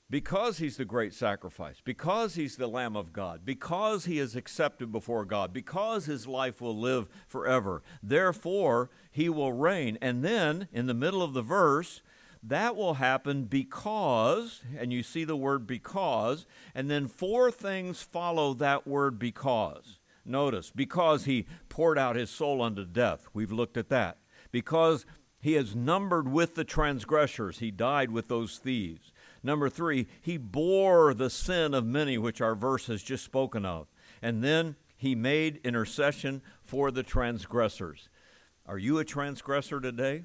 Because 0.08 0.60
he's 0.60 0.78
the 0.78 0.86
great 0.86 1.16
sacrifice, 1.16 1.82
because 1.84 2.36
he's 2.36 2.58
the 2.58 2.68
Lamb 2.68 2.96
of 2.96 3.12
God, 3.12 3.42
because 3.44 4.06
he 4.06 4.20
is 4.20 4.36
accepted 4.36 4.92
before 4.92 5.26
God, 5.26 5.52
because 5.52 6.06
his 6.06 6.28
life 6.28 6.62
will 6.62 6.78
live 6.78 7.10
forever. 7.28 7.82
Therefore, 8.04 8.92
he 9.10 9.30
will 9.30 9.52
reign. 9.52 9.98
And 10.04 10.24
then, 10.24 10.68
in 10.72 10.86
the 10.86 10.94
middle 10.94 11.24
of 11.24 11.34
the 11.34 11.42
verse, 11.42 12.04
that 12.48 12.76
will 12.76 12.96
happen 12.96 13.46
because, 13.46 14.62
and 14.78 14.94
you 14.94 15.02
see 15.02 15.24
the 15.24 15.36
word 15.36 15.66
because, 15.66 16.46
and 16.74 16.90
then 16.90 17.08
four 17.08 17.52
things 17.52 18.02
follow 18.02 18.54
that 18.56 18.86
word 18.86 19.18
because. 19.18 20.00
Notice, 20.24 20.72
because 20.74 21.26
he 21.26 21.46
poured 21.70 21.98
out 21.98 22.16
his 22.16 22.30
soul 22.30 22.62
unto 22.62 22.86
death. 22.86 23.28
We've 23.34 23.52
looked 23.52 23.78
at 23.78 23.90
that. 23.90 24.18
Because 24.52 25.06
he 25.40 25.56
is 25.56 25.76
numbered 25.76 26.28
with 26.28 26.56
the 26.56 26.64
transgressors, 26.64 27.60
he 27.60 27.70
died 27.70 28.10
with 28.10 28.28
those 28.28 28.58
thieves. 28.58 29.12
Number 29.44 29.70
three, 29.70 30.08
he 30.22 30.38
bore 30.38 31.14
the 31.14 31.30
sin 31.30 31.74
of 31.76 31.86
many, 31.86 32.18
which 32.18 32.42
our 32.42 32.56
verse 32.56 32.88
has 32.88 33.04
just 33.04 33.24
spoken 33.24 33.66
of. 33.66 33.88
And 34.22 34.44
then 34.44 34.76
he 34.98 35.14
made 35.14 35.62
intercession 35.64 36.42
for 36.64 36.90
the 36.90 37.04
transgressors. 37.04 38.10
Are 38.66 38.80
you 38.80 38.98
a 38.98 39.06
transgressor 39.06 39.80
today? 39.80 40.24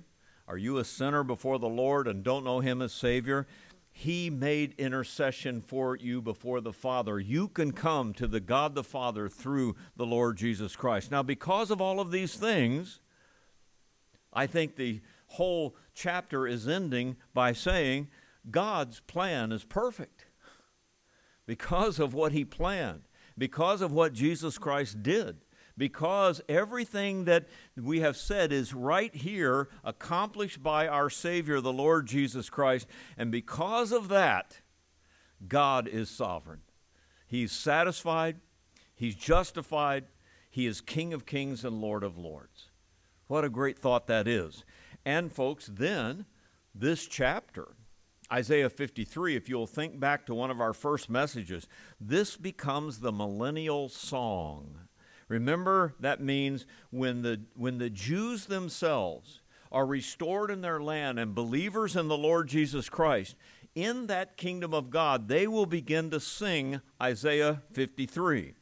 Are 0.51 0.59
you 0.59 0.79
a 0.79 0.85
sinner 0.85 1.23
before 1.23 1.61
the 1.61 1.69
Lord 1.69 2.09
and 2.09 2.25
don't 2.25 2.43
know 2.43 2.59
him 2.59 2.83
as 2.83 2.93
Savior? 2.93 3.47
He 3.93 4.31
made 4.31 4.75
intercession 4.79 5.61
for 5.61 5.95
you 5.95 6.21
before 6.21 6.61
the 6.61 6.73
Father. 6.73 7.21
You 7.21 7.47
can 7.47 7.71
come 7.71 8.13
to 8.15 8.27
the 8.27 8.41
God 8.41 8.75
the 8.75 8.83
Father 8.83 9.29
through 9.29 9.77
the 9.95 10.05
Lord 10.05 10.37
Jesus 10.37 10.75
Christ. 10.75 11.13
Now, 11.13 11.23
because 11.23 11.71
of 11.71 11.81
all 11.81 12.01
of 12.01 12.11
these 12.11 12.35
things, 12.35 12.99
I 14.33 14.49
think 14.49 14.75
the 14.75 15.03
whole 15.29 15.77
chapter 15.95 16.49
is 16.49 16.67
ending 16.67 17.15
by 17.33 17.53
saying 17.53 18.09
God's 18.51 18.99
plan 18.99 19.53
is 19.53 19.63
perfect 19.63 20.27
because 21.47 22.01
of 22.01 22.13
what 22.13 22.33
He 22.33 22.45
planned, 22.45 23.03
because 23.39 23.83
of 23.83 23.93
what 23.93 24.15
Jesus 24.15 24.59
Christ 24.59 25.01
did 25.01 25.37
because 25.81 26.43
everything 26.47 27.25
that 27.25 27.49
we 27.75 28.01
have 28.01 28.15
said 28.15 28.53
is 28.53 28.75
right 28.75 29.15
here 29.15 29.71
accomplished 29.83 30.63
by 30.63 30.87
our 30.87 31.09
Savior, 31.09 31.59
the 31.63 31.73
Lord 31.73 32.07
Jesus 32.07 32.51
Christ. 32.51 32.87
And 33.17 33.33
because 33.33 33.91
of 33.91 34.09
that, 34.09 34.61
God 35.49 35.89
is 35.89 36.11
sovereign. 36.11 36.61
He's 37.27 37.51
satisfied, 37.51 38.37
He's 38.95 39.15
justified, 39.15 40.05
He 40.51 40.67
is 40.67 40.83
King 40.83 41.15
of 41.15 41.25
kings 41.25 41.65
and 41.65 41.81
Lord 41.81 42.05
of 42.05 42.19
lords. 42.19 42.69
What 43.27 43.47
a 43.47 43.49
great 43.49 43.79
thought 43.79 44.07
that 44.09 44.29
is. 44.29 44.65
And, 45.07 45.33
folks, 45.33 45.67
then 45.67 46.27
this 46.75 47.07
chapter, 47.07 47.69
Isaiah 48.31 48.69
53, 48.69 49.35
if 49.35 49.49
you'll 49.49 49.67
think 49.67 49.99
back 49.99 50.27
to 50.27 50.35
one 50.35 50.51
of 50.51 50.61
our 50.61 50.75
first 50.75 51.09
messages, 51.09 51.67
this 51.99 52.37
becomes 52.37 52.99
the 52.99 53.13
millennial 53.13 53.89
song 53.89 54.90
Remember, 55.31 55.95
that 56.01 56.21
means 56.21 56.67
when 56.91 57.23
the, 57.23 57.41
when 57.55 57.79
the 57.79 57.89
Jews 57.89 58.47
themselves 58.47 59.41
are 59.71 59.87
restored 59.87 60.51
in 60.51 60.61
their 60.61 60.83
land 60.83 61.21
and 61.21 61.37
believers 61.37 61.95
in 61.95 62.09
the 62.09 62.19
Lord 62.19 62.49
Jesus 62.49 62.89
Christ, 62.89 63.37
in 63.77 64.09
that 64.09 64.37
kingdom 64.37 64.75
of 64.75 64.91
God, 64.91 65.29
they 65.29 65.47
will 65.47 65.67
begin 65.67 66.11
to 66.11 66.19
sing 66.19 66.81
Isaiah 67.01 67.63
53. 67.73 68.55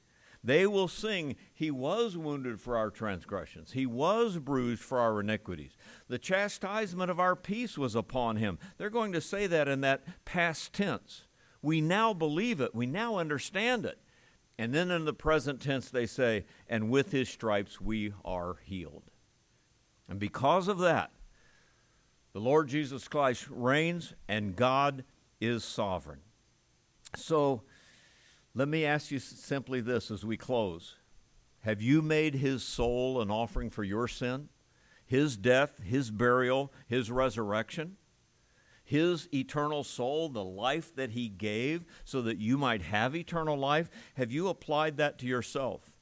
They 0.45 0.67
will 0.67 0.89
sing, 0.89 1.37
He 1.55 1.71
was 1.71 2.19
wounded 2.19 2.61
for 2.61 2.77
our 2.77 2.91
transgressions, 2.91 3.73
He 3.73 3.87
was 3.87 4.37
bruised 4.37 4.83
for 4.83 4.99
our 4.99 5.21
iniquities. 5.21 5.75
The 6.09 6.19
chastisement 6.19 7.11
of 7.11 7.19
our 7.19 7.35
peace 7.35 7.79
was 7.79 7.95
upon 7.95 8.37
Him. 8.37 8.59
They're 8.77 8.91
going 8.91 9.13
to 9.13 9.23
say 9.23 9.47
that 9.47 9.69
in 9.69 9.81
that 9.81 10.05
past 10.27 10.75
tense. 10.75 11.25
We 11.63 11.81
now 11.81 12.13
believe 12.13 12.61
it, 12.61 12.75
we 12.75 12.85
now 12.85 13.17
understand 13.17 13.87
it. 13.87 13.99
And 14.59 14.75
then 14.75 14.91
in 14.91 15.05
the 15.05 15.15
present 15.15 15.61
tense, 15.61 15.89
they 15.89 16.07
say, 16.07 16.45
and 16.69 16.91
with 16.91 17.13
his 17.13 17.29
stripes 17.29 17.81
we 17.81 18.13
are 18.25 18.57
healed. 18.65 19.05
And 20.09 20.19
because 20.19 20.67
of 20.67 20.79
that, 20.79 21.13
the 22.33 22.41
Lord 22.41 22.69
Jesus 22.69 23.07
Christ 23.07 23.47
reigns 23.51 24.15
and 24.27 24.57
God 24.57 25.05
is 25.41 25.65
sovereign. 25.65 26.21
So 27.17 27.63
let 28.55 28.69
me 28.69 28.85
ask 28.85 29.11
you 29.11 29.19
simply 29.19 29.81
this 29.81 30.11
as 30.11 30.25
we 30.25 30.37
close 30.37 30.97
Have 31.61 31.81
you 31.81 32.03
made 32.03 32.35
his 32.35 32.63
soul 32.63 33.21
an 33.21 33.31
offering 33.31 33.71
for 33.71 33.85
your 33.85 34.09
sin? 34.09 34.49
His 35.07 35.37
death, 35.37 35.81
his 35.83 36.11
burial, 36.11 36.73
his 36.87 37.11
resurrection? 37.11 37.97
His 38.89 39.29
eternal 39.35 39.85
soul, 39.85 40.31
the 40.31 40.43
life 40.43 40.97
that 40.97 41.11
he 41.11 41.29
gave 41.29 41.85
so 42.07 42.23
that 42.23 42.39
you 42.39 42.57
might 42.57 42.81
have 42.81 43.15
eternal 43.15 43.55
life? 43.55 43.91
Have 44.15 44.33
you 44.33 44.49
applied 44.49 44.97
that 44.97 45.19
to 45.19 45.27
yourself? 45.27 45.99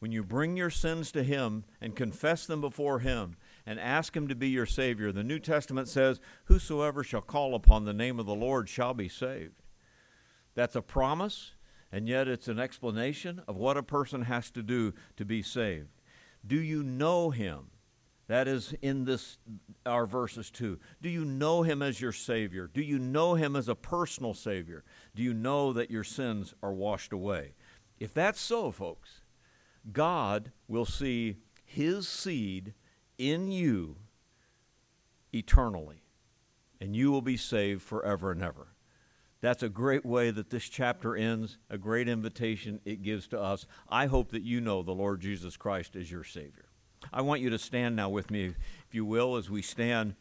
When 0.00 0.10
you 0.10 0.24
bring 0.24 0.56
your 0.56 0.68
sins 0.68 1.12
to 1.12 1.22
him 1.22 1.62
and 1.80 1.94
confess 1.94 2.44
them 2.44 2.60
before 2.60 2.98
him 2.98 3.36
and 3.64 3.78
ask 3.78 4.16
him 4.16 4.26
to 4.26 4.34
be 4.34 4.48
your 4.48 4.66
Savior, 4.66 5.12
the 5.12 5.22
New 5.22 5.38
Testament 5.38 5.86
says, 5.86 6.18
Whosoever 6.46 7.04
shall 7.04 7.20
call 7.20 7.54
upon 7.54 7.84
the 7.84 7.92
name 7.92 8.18
of 8.18 8.26
the 8.26 8.34
Lord 8.34 8.68
shall 8.68 8.92
be 8.92 9.08
saved. 9.08 9.62
That's 10.56 10.74
a 10.74 10.82
promise, 10.82 11.52
and 11.92 12.08
yet 12.08 12.26
it's 12.26 12.48
an 12.48 12.58
explanation 12.58 13.40
of 13.46 13.56
what 13.56 13.76
a 13.76 13.84
person 13.84 14.22
has 14.22 14.50
to 14.50 14.64
do 14.64 14.94
to 15.16 15.24
be 15.24 15.42
saved. 15.42 16.00
Do 16.44 16.56
you 16.56 16.82
know 16.82 17.30
him? 17.30 17.70
That 18.28 18.48
is 18.48 18.74
in 18.82 19.04
this 19.04 19.38
our 19.84 20.04
verses 20.04 20.50
too. 20.50 20.80
Do 21.00 21.08
you 21.08 21.24
know 21.24 21.62
him 21.62 21.80
as 21.80 22.00
your 22.00 22.12
savior? 22.12 22.68
Do 22.72 22.82
you 22.82 22.98
know 22.98 23.34
him 23.34 23.54
as 23.54 23.68
a 23.68 23.74
personal 23.76 24.34
savior? 24.34 24.84
Do 25.14 25.22
you 25.22 25.32
know 25.32 25.72
that 25.72 25.90
your 25.90 26.02
sins 26.02 26.52
are 26.62 26.72
washed 26.72 27.12
away? 27.12 27.54
If 28.00 28.12
that's 28.12 28.40
so, 28.40 28.72
folks, 28.72 29.22
God 29.92 30.50
will 30.66 30.84
see 30.84 31.36
his 31.64 32.08
seed 32.08 32.74
in 33.16 33.50
you 33.50 33.96
eternally, 35.32 36.02
and 36.80 36.96
you 36.96 37.12
will 37.12 37.22
be 37.22 37.36
saved 37.36 37.82
forever 37.82 38.32
and 38.32 38.42
ever. 38.42 38.68
That's 39.40 39.62
a 39.62 39.68
great 39.68 40.04
way 40.04 40.30
that 40.32 40.50
this 40.50 40.64
chapter 40.64 41.14
ends, 41.14 41.58
a 41.70 41.78
great 41.78 42.08
invitation 42.08 42.80
it 42.84 43.02
gives 43.02 43.28
to 43.28 43.40
us. 43.40 43.66
I 43.88 44.06
hope 44.06 44.32
that 44.32 44.42
you 44.42 44.60
know 44.60 44.82
the 44.82 44.92
Lord 44.92 45.20
Jesus 45.20 45.56
Christ 45.56 45.94
as 45.94 46.10
your 46.10 46.24
Savior. 46.24 46.70
I 47.12 47.22
want 47.22 47.40
you 47.40 47.50
to 47.50 47.58
stand 47.58 47.96
now 47.96 48.08
with 48.08 48.30
me, 48.30 48.54
if 48.88 48.94
you 48.94 49.04
will, 49.04 49.36
as 49.36 49.50
we 49.50 49.62
stand, 49.62 50.14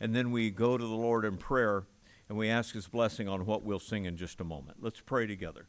and 0.00 0.14
then 0.14 0.30
we 0.30 0.50
go 0.50 0.76
to 0.76 0.84
the 0.84 0.94
Lord 0.94 1.24
in 1.24 1.36
prayer 1.36 1.84
and 2.28 2.38
we 2.38 2.48
ask 2.48 2.74
His 2.74 2.88
blessing 2.88 3.28
on 3.28 3.46
what 3.46 3.62
we'll 3.62 3.78
sing 3.78 4.04
in 4.04 4.16
just 4.16 4.40
a 4.40 4.44
moment. 4.44 4.78
Let's 4.80 5.00
pray 5.00 5.26
together. 5.26 5.66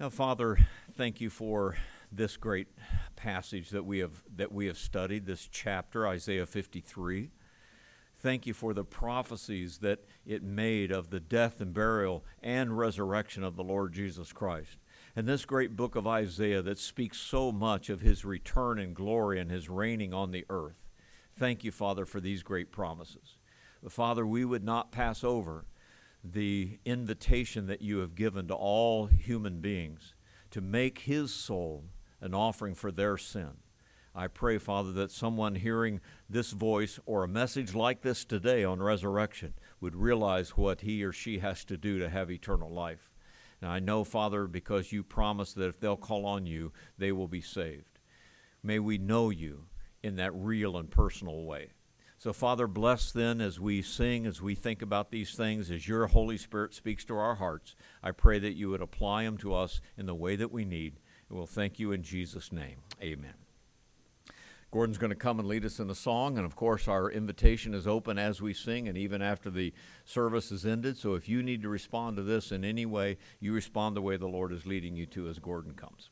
Now, 0.00 0.10
Father, 0.10 0.58
thank 0.96 1.20
you 1.20 1.30
for 1.30 1.76
this 2.12 2.36
great 2.36 2.68
passage 3.16 3.70
that 3.70 3.84
we 3.84 3.98
have 4.00 4.22
that 4.36 4.52
we 4.52 4.66
have 4.66 4.78
studied, 4.78 5.26
this 5.26 5.48
chapter, 5.50 6.06
Isaiah 6.06 6.46
53. 6.46 7.30
Thank 8.18 8.46
you 8.46 8.54
for 8.54 8.74
the 8.74 8.84
prophecies 8.84 9.78
that 9.78 10.00
it 10.26 10.42
made 10.42 10.90
of 10.90 11.10
the 11.10 11.20
death 11.20 11.60
and 11.60 11.72
burial 11.72 12.24
and 12.42 12.76
resurrection 12.76 13.44
of 13.44 13.56
the 13.56 13.64
Lord 13.64 13.92
Jesus 13.92 14.32
Christ 14.32 14.78
and 15.16 15.26
this 15.26 15.46
great 15.46 15.74
book 15.74 15.96
of 15.96 16.06
Isaiah 16.06 16.60
that 16.60 16.78
speaks 16.78 17.16
so 17.16 17.50
much 17.50 17.88
of 17.88 18.02
his 18.02 18.26
return 18.26 18.78
in 18.78 18.92
glory 18.92 19.40
and 19.40 19.50
his 19.50 19.70
reigning 19.70 20.12
on 20.12 20.30
the 20.30 20.44
earth. 20.50 20.76
Thank 21.38 21.64
you, 21.64 21.72
Father, 21.72 22.04
for 22.04 22.20
these 22.20 22.42
great 22.42 22.70
promises. 22.70 23.38
But 23.82 23.92
Father, 23.92 24.26
we 24.26 24.44
would 24.44 24.62
not 24.62 24.92
pass 24.92 25.24
over 25.24 25.64
the 26.22 26.78
invitation 26.84 27.66
that 27.66 27.80
you 27.80 27.98
have 27.98 28.14
given 28.14 28.46
to 28.48 28.54
all 28.54 29.06
human 29.06 29.60
beings 29.60 30.14
to 30.50 30.60
make 30.60 31.00
his 31.00 31.32
soul 31.32 31.84
an 32.20 32.34
offering 32.34 32.74
for 32.74 32.92
their 32.92 33.16
sin. 33.16 33.52
I 34.14 34.28
pray, 34.28 34.58
Father, 34.58 34.92
that 34.92 35.10
someone 35.10 35.54
hearing 35.54 36.00
this 36.28 36.50
voice 36.50 36.98
or 37.06 37.24
a 37.24 37.28
message 37.28 37.74
like 37.74 38.02
this 38.02 38.24
today 38.24 38.64
on 38.64 38.82
resurrection 38.82 39.54
would 39.80 39.94
realize 39.94 40.50
what 40.50 40.82
he 40.82 41.04
or 41.04 41.12
she 41.12 41.38
has 41.38 41.64
to 41.66 41.76
do 41.76 41.98
to 41.98 42.08
have 42.08 42.30
eternal 42.30 42.70
life. 42.70 43.10
And 43.66 43.72
I 43.72 43.80
know, 43.80 44.04
Father, 44.04 44.46
because 44.46 44.92
you 44.92 45.02
promised 45.02 45.56
that 45.56 45.66
if 45.66 45.80
they'll 45.80 45.96
call 45.96 46.24
on 46.24 46.46
you, 46.46 46.72
they 46.98 47.10
will 47.10 47.26
be 47.26 47.40
saved. 47.40 47.98
May 48.62 48.78
we 48.78 48.96
know 48.96 49.28
you 49.30 49.64
in 50.04 50.14
that 50.16 50.32
real 50.36 50.76
and 50.76 50.88
personal 50.88 51.42
way. 51.42 51.72
So, 52.16 52.32
Father, 52.32 52.68
bless 52.68 53.10
then 53.10 53.40
as 53.40 53.58
we 53.58 53.82
sing, 53.82 54.24
as 54.24 54.40
we 54.40 54.54
think 54.54 54.82
about 54.82 55.10
these 55.10 55.34
things, 55.34 55.68
as 55.72 55.88
your 55.88 56.06
Holy 56.06 56.38
Spirit 56.38 56.74
speaks 56.74 57.04
to 57.06 57.16
our 57.16 57.34
hearts. 57.34 57.74
I 58.04 58.12
pray 58.12 58.38
that 58.38 58.54
you 58.54 58.70
would 58.70 58.82
apply 58.82 59.24
them 59.24 59.36
to 59.38 59.52
us 59.52 59.80
in 59.96 60.06
the 60.06 60.14
way 60.14 60.36
that 60.36 60.52
we 60.52 60.64
need. 60.64 61.00
And 61.28 61.36
we'll 61.36 61.48
thank 61.48 61.80
you 61.80 61.90
in 61.90 62.04
Jesus' 62.04 62.52
name. 62.52 62.76
Amen. 63.02 63.45
Gordon's 64.70 64.98
going 64.98 65.10
to 65.10 65.16
come 65.16 65.38
and 65.38 65.48
lead 65.48 65.64
us 65.64 65.78
in 65.78 65.88
a 65.90 65.94
song. 65.94 66.36
And 66.36 66.44
of 66.44 66.56
course, 66.56 66.88
our 66.88 67.10
invitation 67.10 67.72
is 67.72 67.86
open 67.86 68.18
as 68.18 68.42
we 68.42 68.52
sing 68.52 68.88
and 68.88 68.98
even 68.98 69.22
after 69.22 69.50
the 69.50 69.72
service 70.04 70.50
is 70.52 70.66
ended. 70.66 70.96
So 70.98 71.14
if 71.14 71.28
you 71.28 71.42
need 71.42 71.62
to 71.62 71.68
respond 71.68 72.16
to 72.16 72.22
this 72.22 72.52
in 72.52 72.64
any 72.64 72.84
way, 72.84 73.18
you 73.40 73.52
respond 73.52 73.96
the 73.96 74.02
way 74.02 74.16
the 74.16 74.26
Lord 74.26 74.52
is 74.52 74.66
leading 74.66 74.96
you 74.96 75.06
to 75.06 75.28
as 75.28 75.38
Gordon 75.38 75.74
comes. 75.74 76.10